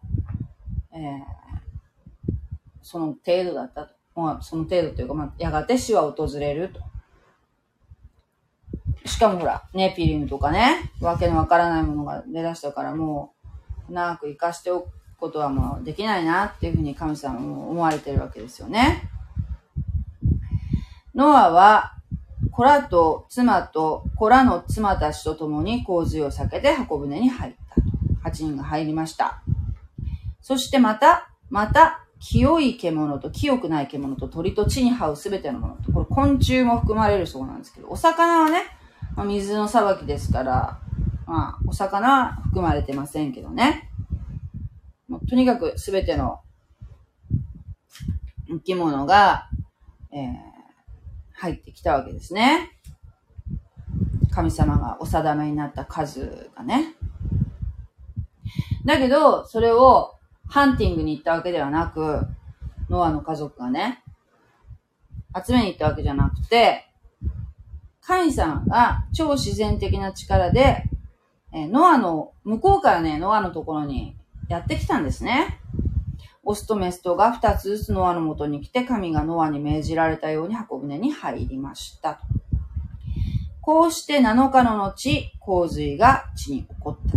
[0.92, 2.34] えー、
[2.82, 3.94] その程度だったと。
[4.14, 6.80] まあ、その程度というか、まあ、やがて死は訪れると。
[9.08, 13.34] しかもほら、ネピリムとかね、わけのわからないものが出だしたからも
[13.90, 19.10] う、長く生かしておくことはもうできないなっていうふうに神様も思われてるわけですよね。
[21.14, 21.92] ノアは、
[22.50, 27.84] 子らと妻と子らの妻たちと共に洪水を避けて箱舟に入ったと。
[28.24, 29.42] 8人が入りました。
[30.40, 38.62] そしてまた、また、清い獣と清くない獣と鳥と地に這うすべてのものと、これ昆虫も含まれるそうなんですけど、お魚はね、
[39.14, 40.78] まあ、水の裁きですから、
[41.26, 43.90] まあ、お魚は含まれてませんけどね。
[45.06, 46.40] もうとにかくすべての
[48.48, 49.48] 生き物が、
[50.12, 50.53] えー、
[51.34, 52.70] 入ってきたわけですね。
[54.30, 56.94] 神様がお定めになった数がね。
[58.84, 60.14] だけど、それを
[60.48, 62.26] ハンティングに行ったわけではなく、
[62.90, 64.02] ノアの家族がね、
[65.34, 66.86] 集めに行ったわけじゃなくて、
[68.00, 70.84] 神様が超自然的な力で、
[71.52, 74.16] えノアの、向こうからね、ノアのところに
[74.48, 75.60] やってきたんですね。
[76.44, 82.20] オスとメスとが二つずつノアのもとに来て、神がノアに命じられたように箱舟に入りました
[83.64, 87.16] こうして7日の後、洪水が地に起こった。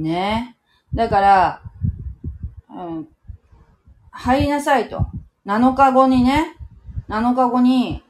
[0.00, 0.56] ね
[0.94, 1.62] えだから、
[2.70, 3.08] うん、
[4.12, 5.08] 入りなさいと。
[5.44, 6.56] 7日後にね、
[7.08, 8.04] 7日後に、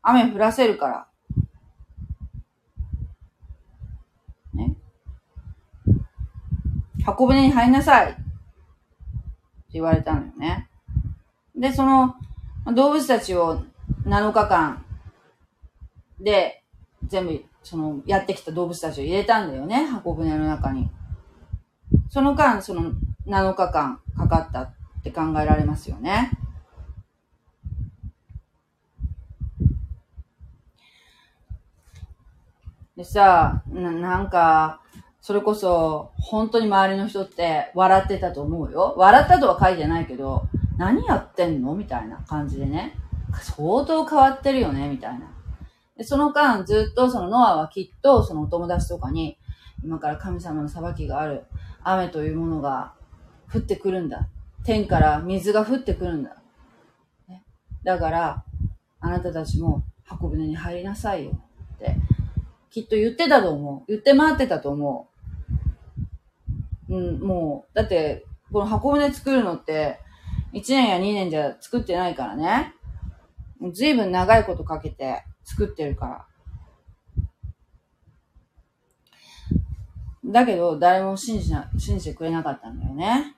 [0.00, 1.09] 雨降らせるから。
[7.04, 8.12] 箱舟に入りなさい。
[8.12, 8.22] って
[9.74, 10.68] 言われたのよね。
[11.54, 12.16] で、その、
[12.74, 13.62] 動物たちを
[14.04, 14.84] 7日間
[16.20, 16.62] で、
[17.06, 20.90] 全部、その、やってきた動物たちを入れたんだよね、箱舟の中に。
[22.08, 22.92] その間、その、
[23.26, 24.72] 7日間かかったっ
[25.02, 26.30] て考えられますよね。
[32.96, 34.79] でさ、ななんか、
[35.30, 38.94] それこそ、本当に周りの人って笑ってたと思うよ。
[38.96, 41.76] 笑ったとは書いてないけど、何やってんの？
[41.76, 42.96] みたいな感じでね。
[43.40, 44.88] 相当変わってるよね？
[44.88, 45.32] みたいな。
[45.96, 49.38] でその間、ずっとそのノアはきっとそのお友達とかに、
[49.84, 51.44] 今から神様の裁きがある。
[51.84, 52.94] 雨というものが
[53.54, 54.26] 降ってくるんだ。
[54.64, 56.42] 天から水が降ってくるんだ。
[57.28, 57.44] ね、
[57.84, 58.44] だから、
[58.98, 61.38] あなたたちも箱舟に入りなさいよ。
[61.76, 61.94] って、
[62.68, 63.92] きっと言ってたと思う。
[63.92, 65.09] 言って回ってたと思う
[66.90, 67.00] う。
[67.00, 70.00] ん、もう、だって、この箱舟作るのって、
[70.52, 72.74] 1年や2年じゃ作ってないからね。
[73.72, 76.26] ずいぶん長いことかけて作ってるから。
[80.24, 83.36] だけど、誰も信じな、信じてくれなかったんだよね。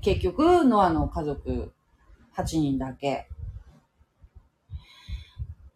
[0.00, 1.72] 結局、ノアの家族
[2.36, 3.28] 8人だけ。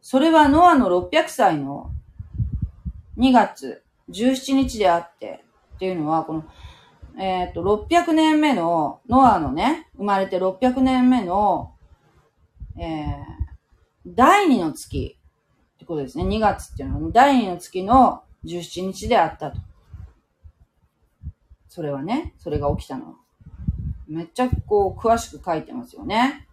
[0.01, 1.93] それはノアの600歳の
[3.19, 5.45] 2月17日であって、
[5.79, 6.45] っていうのは、この
[7.21, 11.75] えっ、ー、と、600年目の、ノアのね、生まれて600年目の、
[12.77, 13.15] えー、
[14.07, 15.17] 第2の月
[15.75, 16.25] ってことですね。
[16.25, 19.59] 2月っていうのは、第2の月の17日であったと。
[21.69, 23.17] それはね、それが起きたの。
[24.07, 26.47] めっちゃこう、詳しく書いてますよね。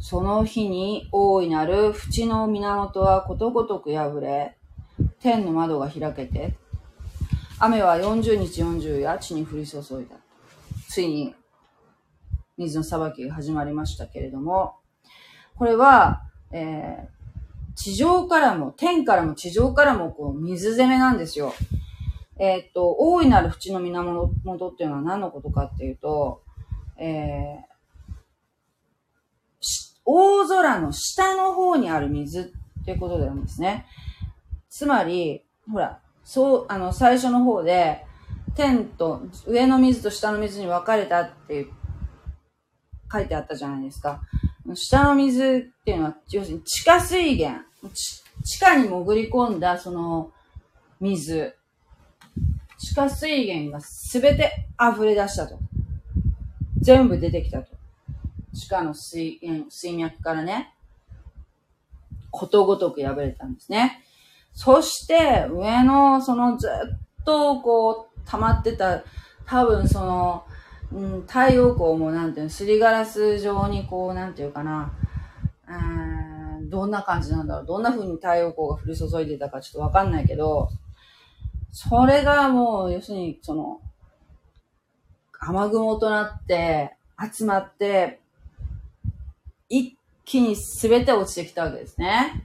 [0.00, 4.56] その日に大いなる淵の源はことごとく破れ、
[5.20, 6.56] 天の窓が開けて、
[7.64, 10.16] 雨は40日40夜地に降り注いだ。
[10.88, 11.32] ついに
[12.58, 14.74] 水の裁きが始まりましたけれども、
[15.54, 21.54] これは、えー、地上からも、天からも地上からもこう水攻めなんですよ。
[22.36, 26.42] えー、っと、大いなる淵の源っていうのは何のことかっていうと、
[26.98, 27.62] えー、
[30.04, 33.86] 大空の下の方にある水っていうことなんですね。
[34.68, 36.00] つまり、ほら、
[36.34, 38.06] そう、あの、最初の方で、
[38.54, 41.66] 天と、上の水と下の水に分かれたって、
[43.12, 44.22] 書いてあったじゃないですか。
[44.72, 47.62] 下の水っていうのは、要するに地下水源、
[47.92, 50.32] 地下に潜り込んだその
[51.00, 51.54] 水、
[52.78, 55.58] 地下水源がすべて溢れ出したと。
[56.80, 57.76] 全部出てきたと。
[58.54, 60.72] 地下の水源、水脈からね、
[62.30, 64.02] ことごとく破れたんですね。
[64.54, 69.02] そして、上の、そのずっとこう、溜まってた、
[69.46, 70.44] 多分その、
[70.92, 74.92] うん、太陽光もなんていうの、すりガラス状にこう、なんていうかな、
[75.68, 77.66] うん、どんな感じなんだろう。
[77.66, 80.68] どんな風に太陽光が降り注いでたかちょっとわかんないけど、
[81.70, 83.80] それがもう、要するに、その、
[85.40, 86.94] 雨雲となって、
[87.34, 88.20] 集まって、
[89.70, 92.44] 一気に全て落ちてきたわけですね。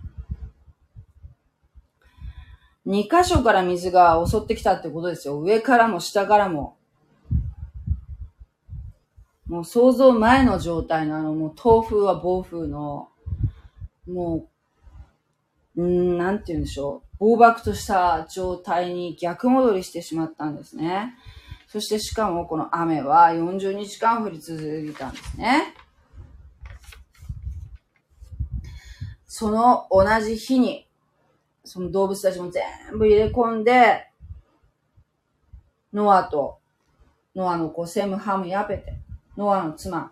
[2.88, 5.42] 2箇所から水が襲ってきたってことですよ。
[5.42, 6.78] 上からも下からも。
[9.46, 13.10] もう想像前の状態のあの、もう東風は暴風の、
[14.08, 14.48] も
[15.76, 17.18] う、んなんて言うんでしょう。
[17.20, 21.14] 暴漠とした状態に逆戻りしてしまったんですね。
[21.68, 25.74] そしてしかもこの雨は40日間降り続いたんですね。
[29.28, 30.87] その同じ日に
[31.68, 32.64] その動物たちも全
[32.98, 34.08] 部入れ込んで、
[35.94, 36.58] ノアと
[37.38, 38.98] ノアの子、セム、ハム、ヤペテ、
[39.38, 40.12] ノアの妻、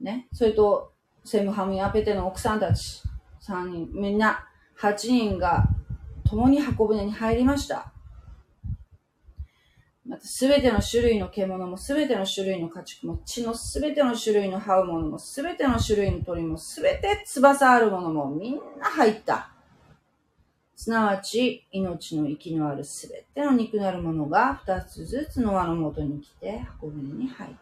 [0.00, 0.94] ね、それと、
[1.26, 3.02] セム、ハム、ヤペテの奥さんたち、
[3.42, 4.46] 3人、みんな、
[4.80, 5.64] 8人が
[6.24, 7.92] 共に箱舟に入りました。
[10.06, 19.52] また、すべての種類の獣も、すべての種類の家畜も、血のすべての種類の這うものも、すべての種類の鳥も、すべて翼あるものも、みんな入った。
[20.82, 27.56] すなわち、命の息のあるすべての肉なるものが二つずつの輪のもとに来て箱舟に入った。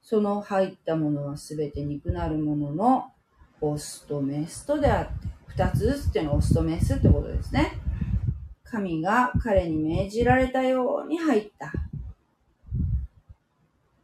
[0.00, 3.10] その入ったものはすべて肉なるものの
[3.60, 7.72] オスとメスとであって、二つずつっていうのはオスとメスってことですね。
[8.62, 11.72] 神が彼に命じられたように入った。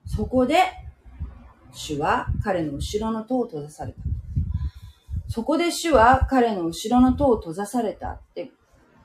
[0.05, 0.57] そこで、
[1.71, 3.99] 主は彼の後ろの戸を閉ざされた。
[5.29, 8.51] そこで主は彼の後ろの戸を閉ざされたって、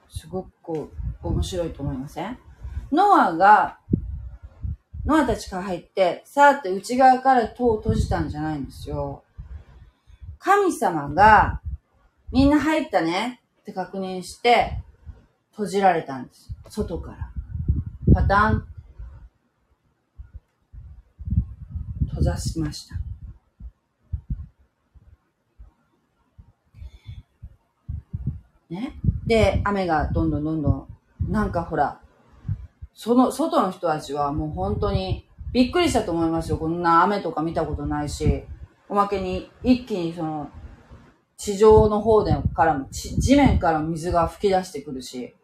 [0.10, 0.90] すごくこ
[1.24, 2.38] う、面白いと思いません？
[2.92, 3.80] ノアが、
[5.06, 9.24] ノアたちから入って、さあって内側から戸を閉じたんじゃないんですよ。
[10.38, 11.62] 神様が、
[12.32, 14.78] みんな入ったねって確認して、
[15.52, 16.50] 閉じられたんです。
[16.70, 17.32] 外から。
[18.14, 18.68] パタン。
[22.10, 22.96] 閉ざしました。
[28.72, 28.94] ね。
[29.28, 30.88] で、雨がどんどんどんどん、
[31.30, 32.00] なんかほら、
[32.94, 36.58] その、外の人たちはもう本当にびっくりしたと思いますよ。
[36.58, 38.44] こんな雨とか見たことないし、
[38.90, 40.50] おまけに一気にその、
[41.38, 45.36] 地上の方でからも、地面から水が吹き出してくるし、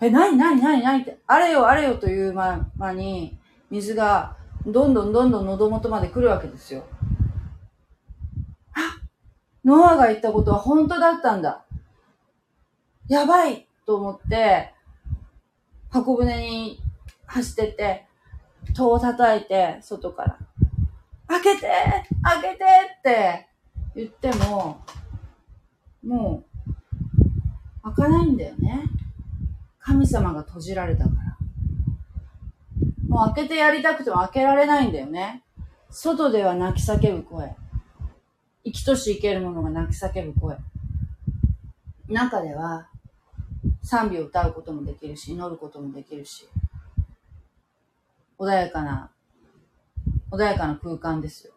[0.00, 3.38] え、なになになになにって、あれよあれよという間に、
[3.70, 6.84] 水がどんどんどんどん喉元まで来るわけですよ。
[8.74, 9.00] あ
[9.64, 11.63] ノアが言ったことは本当だったんだ。
[13.08, 14.72] やばいと思って、
[15.90, 16.80] 箱舟に
[17.26, 18.06] 走ってって、
[18.74, 20.38] 戸を叩いて、外から、
[21.28, 21.70] 開けて
[22.22, 22.64] 開けて
[22.98, 23.48] って
[23.94, 24.82] 言っても、
[26.02, 26.44] も
[27.84, 28.84] う、開かないんだよね。
[29.78, 31.36] 神様が閉じられたから。
[33.06, 35.44] もう開けてやりたくても開けられないんだよね。
[35.90, 37.54] 外では泣き叫ぶ声。
[38.64, 40.56] 生きとし生けるものが泣き叫ぶ声。
[42.08, 42.88] 中では
[43.84, 46.48] 賛美を歌うこともできるし、祈ることもできるし、
[48.38, 49.10] 穏やかな、
[50.30, 51.52] 穏やかな空間ですよ。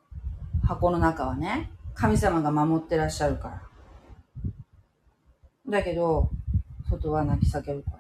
[0.63, 3.61] 箱の中はね、神様が守ってらっしゃるから。
[5.69, 6.30] だけど、
[6.89, 7.93] 外は泣き叫ぶ声。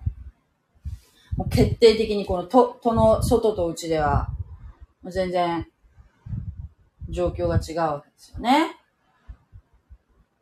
[1.37, 4.27] もう決定的にこの戸戸の外と内では、
[5.01, 5.65] もう全然
[7.07, 8.75] 状況が違うわけですよね。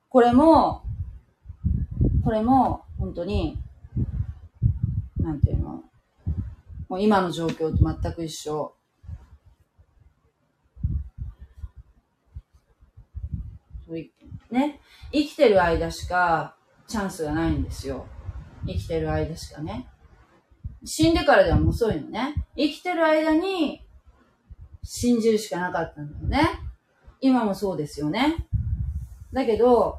[0.10, 0.82] これも、
[2.24, 3.60] これも本当に
[5.26, 5.84] なんていうの、
[6.88, 8.76] もう今の状況と全く一緒。
[14.52, 14.80] ね、
[15.12, 16.56] 生きてる間しか
[16.88, 18.06] チャンスがないんですよ。
[18.68, 19.88] 生きてる間しかね。
[20.86, 22.36] 死んでからではも遅いのね。
[22.56, 23.82] 生きてる間に
[24.84, 26.60] 信じるしかなかったんだよね。
[27.20, 28.48] 今もそうですよね。
[29.34, 29.98] だけど、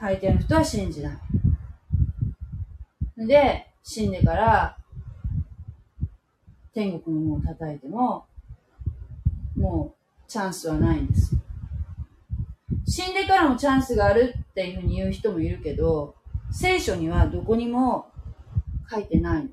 [0.00, 1.18] 大抵の人は信じな
[3.16, 3.26] い。
[3.26, 4.78] で、死んでから
[6.72, 8.24] 天国の門を叩いても
[9.56, 11.36] もうチャンスはないんです。
[12.86, 16.14] 死んでからもチャンスがあるっていうふうに言う人もいるけど
[16.50, 18.08] 聖書にはどこにも
[18.90, 19.48] 書いてない。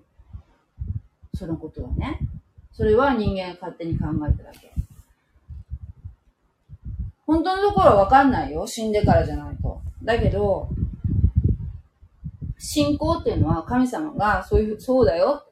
[1.36, 2.20] そのことはね。
[2.72, 4.72] それは人間が勝手に考えただけ。
[7.28, 8.66] 本当のところはわかんないよ。
[8.66, 9.82] 死んでからじゃないと。
[10.04, 10.70] だけど
[12.64, 15.48] 信仰っていうのは神様がそういう、そうだよ。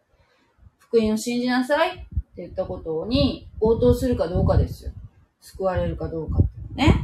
[0.78, 2.08] 福音を信じなさいって
[2.38, 4.92] 言ったことに応答するかどうかですよ。
[5.42, 7.04] 救われるかどうかってね。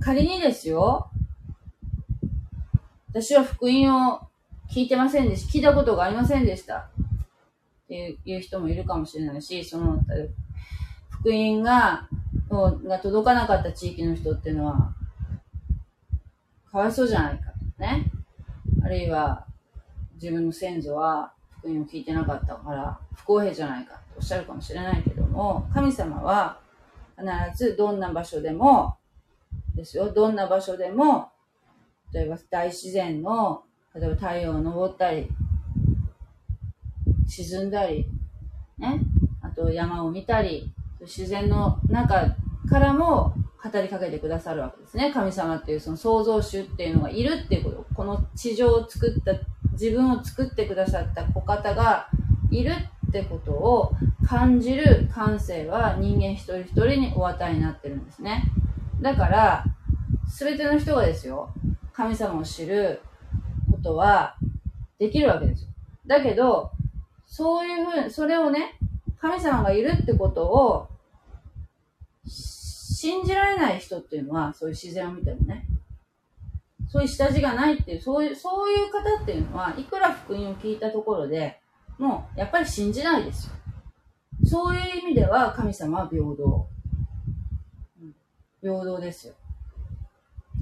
[0.00, 1.08] 仮にですよ、
[3.10, 4.20] 私は福音を
[4.68, 5.52] 聞いてませんでした。
[5.52, 6.78] 聞いたことがありませんでした。
[6.78, 10.00] っていう人もいるかもしれないし、その、
[11.10, 12.08] 福音が、
[12.50, 14.94] が届かなかった地域の人っていうのは、
[16.72, 17.49] かわいそうじゃないか。
[17.80, 18.04] ね。
[18.84, 19.46] あるいは、
[20.14, 26.60] 自分の先祖は福音を聞いてなかったから不公平じゃないかとおっしゃるかもしれないけども、神様は
[27.18, 28.96] 必ずどんな場所でも、
[29.74, 31.30] ですよ、どんな場所でも、
[32.12, 33.64] 例えば大自然の、
[33.94, 35.28] 例えば太陽が昇ったり、
[37.26, 38.06] 沈んだり、
[38.78, 39.00] ね、
[39.40, 42.36] あと山を見たり、自然の中
[42.68, 45.12] からも語りかけてくださるわけですね。
[45.12, 47.86] 神様っていうその創造主っていうのがいるっていうこと。
[47.94, 49.34] この地上を作った
[49.72, 52.08] 自分を作ってくださったお方が
[52.50, 52.72] いる
[53.08, 53.92] ってことを
[54.26, 58.44] 感じる感性は人間一人一人にお与えになってるんですね。
[59.00, 59.64] だから、
[60.28, 61.50] すべての人がですよ、
[61.92, 63.00] 神様を知る
[63.70, 64.36] ことは
[64.98, 65.68] できるわけですよ。
[66.06, 66.70] だけど、
[67.26, 68.78] そういうふうに、それをね、
[69.20, 70.88] 神様がいるってことを
[73.00, 75.64] 信じられない人っていうのは、そういう自然を見てもね、
[76.86, 81.58] そういう下地がないっていう、そういう、そういう方っていうのは、いくら福音を聞いたところで、
[81.96, 83.54] もう、やっぱり信じないですよ。
[84.44, 86.66] そういう意味では、神様は平等。
[88.60, 89.34] 平等ですよ。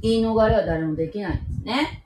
[0.00, 2.04] 言い逃れは誰もできないんですね。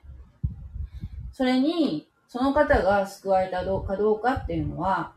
[1.31, 5.13] それに、その方が救われたかどうかっていうのは、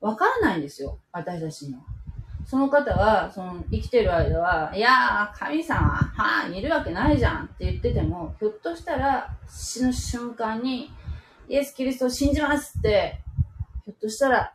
[0.00, 0.98] わからないんですよ。
[1.12, 1.93] 私たちには。
[2.46, 10.90] その方は、その生きてる間は、いやー、神様、はあ、いるわけないじゃんって言ってても、ひょっとしたら死ぬ瞬間に、
[11.48, 13.20] イエス・キリストを信じますって、
[13.84, 14.52] ひょっとしたら、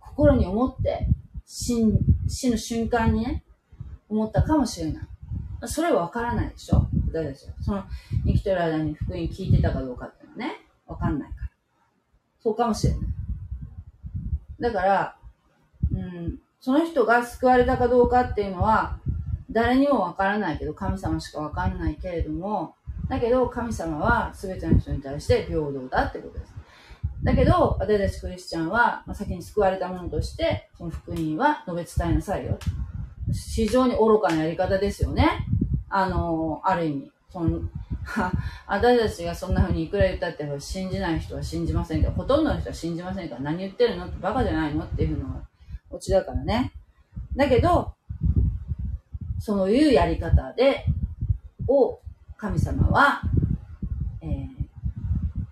[0.00, 1.08] 心に思って
[1.44, 1.84] 死
[2.28, 3.44] 死ぬ瞬間にね、
[4.08, 5.08] 思ったかもしれない。
[5.66, 6.88] それはわからないでしょ？
[7.12, 7.54] 誰ですよ。
[7.60, 7.84] その、
[8.24, 11.50] 生きてる間に福音聞いてたかどうかっていうのはね、わかんないから。
[12.40, 13.00] そうかもしれない。
[14.60, 15.16] だから、
[15.96, 18.98] うん、その人が救われたかどうかっていうのは、
[19.50, 22.74] 誰にもわからないけど、神様しかわかんないけれども、
[23.08, 26.52] だけど神様は全ての人に対して平等だってことです。
[27.22, 32.58] だけど、私たちクリスチャンは、まあ、先に救われた者として、その福音は述べ伝えなさいよ。
[33.32, 35.46] 非常に愚かなやり方ですよね。
[35.88, 37.10] あの、ある意味。
[37.30, 37.60] その
[38.66, 43.34] 私たちがそんな風にいくら言ったって信じない人は信じませんけど、ほとんどの人は信じませんか？
[43.36, 44.06] ら何言ってるの？
[44.06, 44.84] ってバカじゃないの？
[44.84, 45.40] っていうのが
[45.96, 46.72] オチだからね。
[47.34, 47.94] だけど、
[49.38, 50.84] そういうやり方で、
[51.68, 52.00] を
[52.36, 53.22] 神様は、
[54.20, 54.48] えー、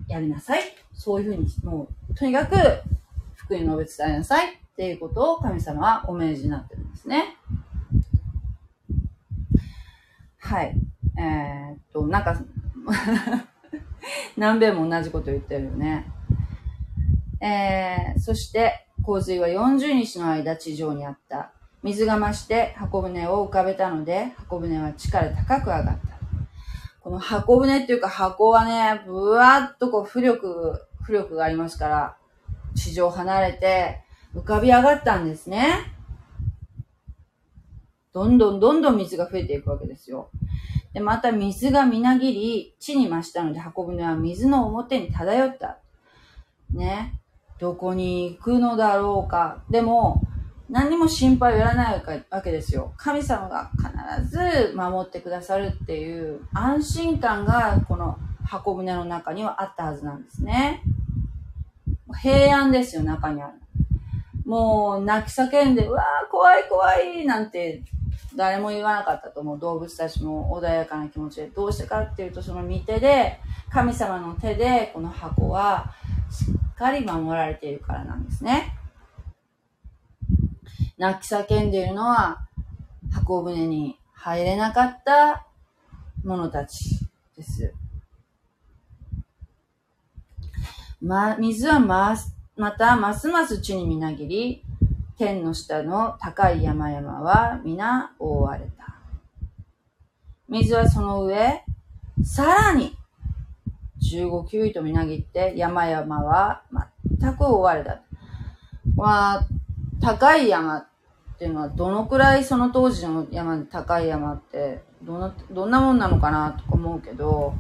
[0.07, 0.63] やりなさい。
[0.93, 2.57] そういうふうに、もう、とにかく、
[3.35, 7.37] 福音を述べ伝えなさいっていうことを神様はお命じになってるんですね。
[10.39, 10.75] はい。
[11.19, 12.41] えー、っと、なんか
[14.37, 16.07] 何べんも同じこと言ってるよね。
[17.41, 21.53] えー、そして、洪水は40日の間地上にあった。
[21.83, 25.99] 水が増して箱舟を浮かべたので、箱舟は地から高く上がった。
[27.01, 32.17] この箱舟っていうか箱はね、ぶわっとこう浮力、浮力がありますから、
[32.75, 34.03] 地上離れて
[34.35, 35.93] 浮かび上がったんですね。
[38.15, 40.31] どんどんどんどん水が増えていくわけですよ。
[40.95, 45.79] で、また水がみなぎり、地に増したので箱舟は水の表に漂った。
[46.73, 47.21] ね。
[47.59, 49.63] どこに行くのだろうか。
[49.71, 50.23] でも、
[50.69, 52.93] 何にも心配をやらないわけですよ。
[52.97, 60.83] 神様が必ず守ってくださるっていう安心感がこの箱舟の中にはあったはずなんですね。
[62.23, 63.53] 平安ですよ、中にある。
[64.47, 67.83] もう泣き叫んで、うわー怖い怖いなんて
[68.37, 73.39] 誰も言わなかったと思う動物たちも穏やかな気持ちでどうしてかっていうとその見手で
[73.71, 75.95] 神様の手でこの箱は
[76.77, 78.77] かり守られているからなんですね
[80.99, 82.47] 泣き叫んでいるのは
[83.13, 85.47] 箱舟に入れなかった
[86.25, 87.01] 者たち
[87.37, 87.75] です
[91.01, 92.17] ま、水はま、
[92.57, 94.65] またますます地にみなぎり
[95.19, 98.97] 天の下の高い山々は皆覆われた。
[100.49, 101.63] 水はその上、
[102.25, 102.97] さらに
[104.13, 106.63] 15キュビとみなぎって山々は
[107.21, 108.03] 全く覆われた。
[108.97, 109.47] まあ、
[110.03, 110.87] 高い山っ
[111.39, 117.55] ていうのはどのくらいその当時の山で高い山ってどのどんなもんなのかなとか思うけど、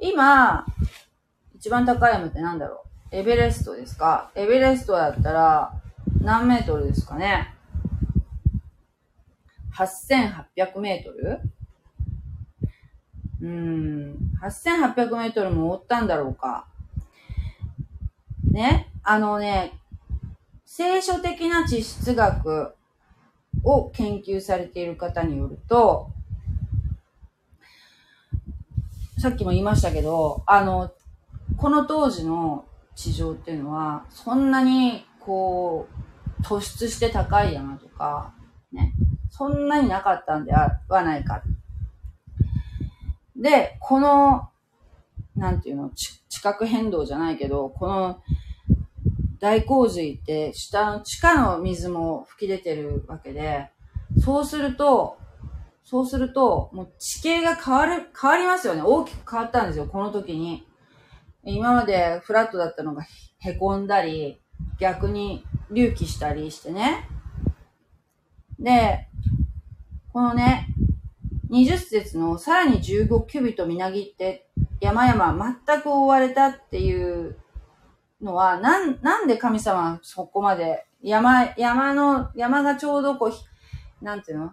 [0.00, 0.66] 今、
[1.54, 3.16] 一番高い山ってなんだろう？
[3.16, 4.30] エベレストですか？
[4.34, 5.80] エベレストだったら、
[6.20, 7.54] 何メートルですかね
[9.74, 11.40] ?8800 メートル？
[13.44, 16.66] うん、8800メートルも追ったんだろうか。
[18.50, 19.78] ね、あのね、
[20.64, 22.74] 聖書的な地質学
[23.62, 26.10] を研究されている方によると、
[29.18, 30.90] さっきも言いましたけど、あの、
[31.58, 32.64] この当時の
[32.94, 35.86] 地上っていうのは、そんなにこ
[36.40, 38.32] う、突出して高い山とか、
[38.72, 38.94] ね、
[39.28, 41.42] そんなになかったんではないか。
[43.44, 44.48] で、この、
[45.36, 48.22] なんていうの、地殻変動じゃないけど、この
[49.38, 53.68] 大洪水って下の地下の水も吹き出てるわけで、
[54.18, 55.18] そうすると、
[55.84, 58.80] そうすると、もう地形が変わる、変わりますよね。
[58.80, 60.66] 大きく変わったんですよ、この時に。
[61.42, 63.02] 今までフラットだったのが
[63.40, 64.40] 凹んだり、
[64.80, 67.06] 逆に隆起したりしてね。
[68.58, 69.06] で、
[70.14, 70.73] このね、
[71.54, 74.48] 20節のさらに15キュビットみなぎって
[74.80, 77.36] 山々全く覆われたっていう
[78.20, 84.52] のは、なん、なんで神様はそこまで山、山の、山がちょうどこう、なんていうの？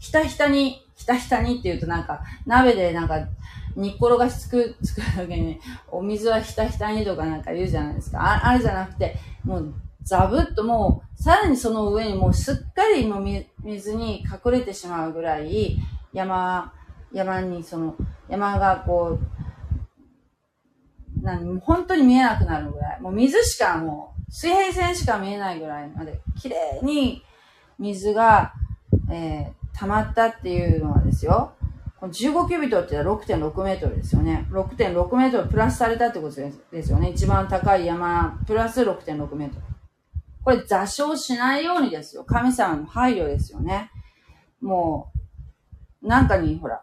[0.00, 3.28] ひたひたに、ひたひたにって言うとなんか、鍋でなんか、
[3.76, 8.20] 煮っころがしつく、作るときに、お水はひたひたにとかなんか言うじゃないですか。
[8.20, 13.20] ああれじゃなくて、もう、ザブッともう、さらにその上にもうすっかりも
[13.62, 15.78] 水に隠れてしまうぐらい、
[16.14, 16.72] 山、
[17.12, 17.94] 山にその、
[18.28, 19.34] 山がこう、
[21.20, 27.22] 何、本当に見えなくなるぐらい、もう水しかもう、水平線しか見えないぐらいまで、綺麗に
[27.78, 28.54] 水が、
[29.10, 31.52] えー、溜まったっていうのはですよ。
[31.98, 34.46] この15キュビットって6.6メートルですよね。
[34.50, 36.36] 6.6メートルプラスされたってこと
[36.70, 37.10] ですよね。
[37.10, 39.62] 一番高い山、プラス6.6メートル。
[40.44, 42.24] これ座礁しないようにですよ。
[42.24, 43.90] 神様の配慮ですよね。
[44.60, 45.13] もう、
[46.04, 46.82] なんかに、ほら、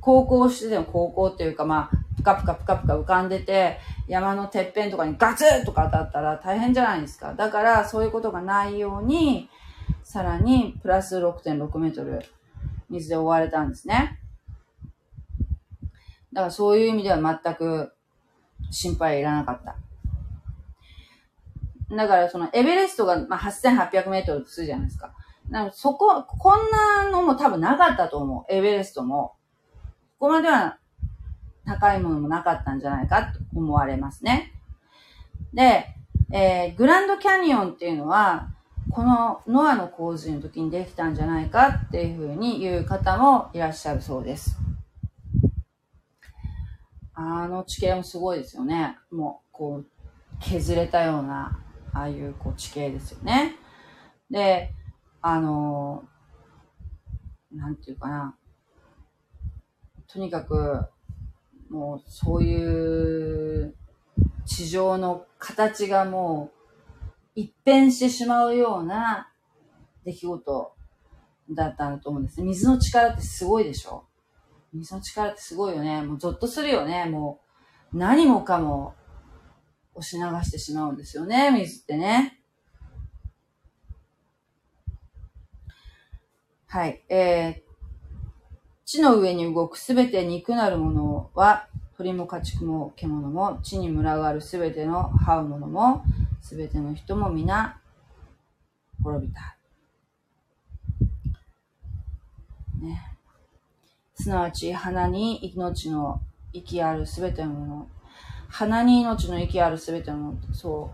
[0.00, 7.34] 高校してても高校っていうか、まあ、ぷかぷかぷかぷか浮かんでて、山のてっぺんとかにガツッとか当たったら大変じゃないですか。
[7.34, 9.48] だから、そういうことがないように、
[10.02, 12.24] さらにプラス6.6メートル
[12.88, 14.18] 水で覆われたんですね。
[16.32, 17.92] だからそういう意味では全く
[18.70, 19.76] 心配いらなかった。
[21.94, 25.12] だからそのエベレストがまあ8800メートルするじゃないですか。
[25.50, 28.52] だかそこ、こんなのも多分なかったと思う。
[28.52, 29.34] エベレストも。
[30.18, 30.78] ここまでは
[31.64, 34.52] 高いものもなかったんじゃないかと思われますね。
[35.52, 35.86] で、
[36.32, 38.50] えー、グランドキャニオンっていうのは、
[38.90, 44.56] このノアの洪水の時にできたんじゃないかっていうふうに言う方もいらっしゃるそうです。
[47.14, 48.96] あの地形もすごいですよね。
[49.10, 49.86] もう、こう、
[50.40, 51.58] 削れたような、
[51.92, 53.56] ああいうこう地形ですよね。
[54.30, 54.72] で、
[55.22, 56.04] あの
[57.52, 58.36] なんていうかな。
[60.06, 60.86] とにかく、
[61.68, 63.76] もうそういう
[64.44, 66.50] 地上の形がも
[67.36, 69.30] う一変してしまうような
[70.04, 70.74] 出来事
[71.50, 72.42] だったんだと思うんです。
[72.42, 74.04] 水の力ってすごいでしょ
[74.72, 76.02] 水の力ってすごいよね。
[76.02, 77.04] もうゾッとするよね。
[77.06, 77.40] も
[77.92, 78.94] う何もかも
[79.94, 81.50] 押し流してしまうんですよね。
[81.50, 82.39] 水ってね。
[86.72, 87.02] はい。
[87.08, 87.60] えー、
[88.84, 91.66] 地の上に動くすべて肉なるものは、
[91.96, 96.04] 鳥も家畜も獣も、地に群がるすべての這うものも、
[96.40, 97.80] すべての人も皆、
[99.02, 99.58] 滅びた。
[102.80, 103.16] ね。
[104.14, 106.20] すなわち鼻に命の
[106.52, 107.88] 息あるすべてのもの。
[108.48, 110.54] 鼻に命の息あるすべてのもの。
[110.54, 110.92] そ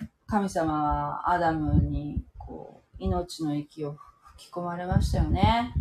[0.00, 0.04] う。
[0.28, 3.96] 神様はアダムにこう命の息を
[4.40, 5.74] 吹き込まれましたよね。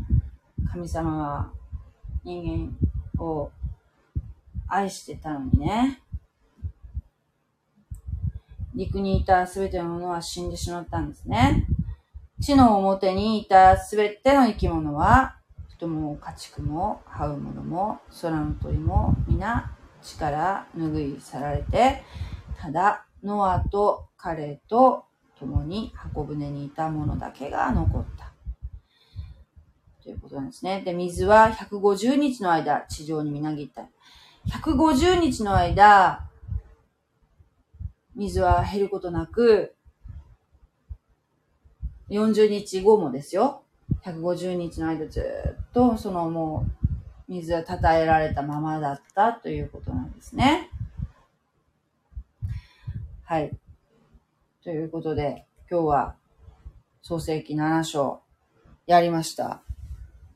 [0.70, 1.50] 神様は
[2.26, 2.76] 人
[3.18, 3.50] 間を
[4.68, 6.02] 愛してたのにね。
[8.76, 11.68] 陸にいたすべてのものは死んでしまったんですね。
[12.38, 15.38] 地の表にいたすべての生き物は
[15.70, 19.72] 人も家畜も這うものも空の鳥も皆
[20.02, 22.04] 力拭い去られて
[22.60, 25.06] ただノアと彼と
[25.40, 28.19] 共に箱舟にいたものだけが残った。
[30.10, 30.82] ということなんですね。
[30.84, 33.88] で、水は150日の間地上にみなぎった。
[34.50, 36.28] 150日の間、
[38.16, 39.76] 水は減ることなく、
[42.10, 43.62] 40日後もですよ。
[44.04, 46.66] 150日の間ずっとそのも
[47.28, 50.72] う水は称えられたままだったということなんですね。
[53.26, 53.52] はい。
[54.64, 56.16] ということで、今日は
[57.04, 58.22] 創世記7章
[58.88, 59.62] やりました。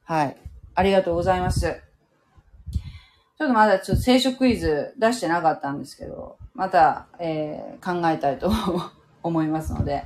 [0.03, 0.37] はい。
[0.75, 1.61] ありがとうございます。
[1.61, 8.51] ちょっとまだちょっと聖書クイズ出してなかったんですけど、また、えー、考えたいと
[9.23, 10.05] 思いますので、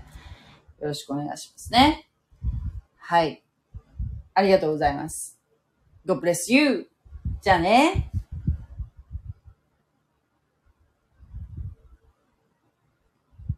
[0.80, 2.08] よろしくお願いしますね。
[2.98, 3.44] はい。
[4.34, 5.40] ありがとうございます。
[6.06, 6.88] God bless you!
[7.42, 8.12] じゃあね。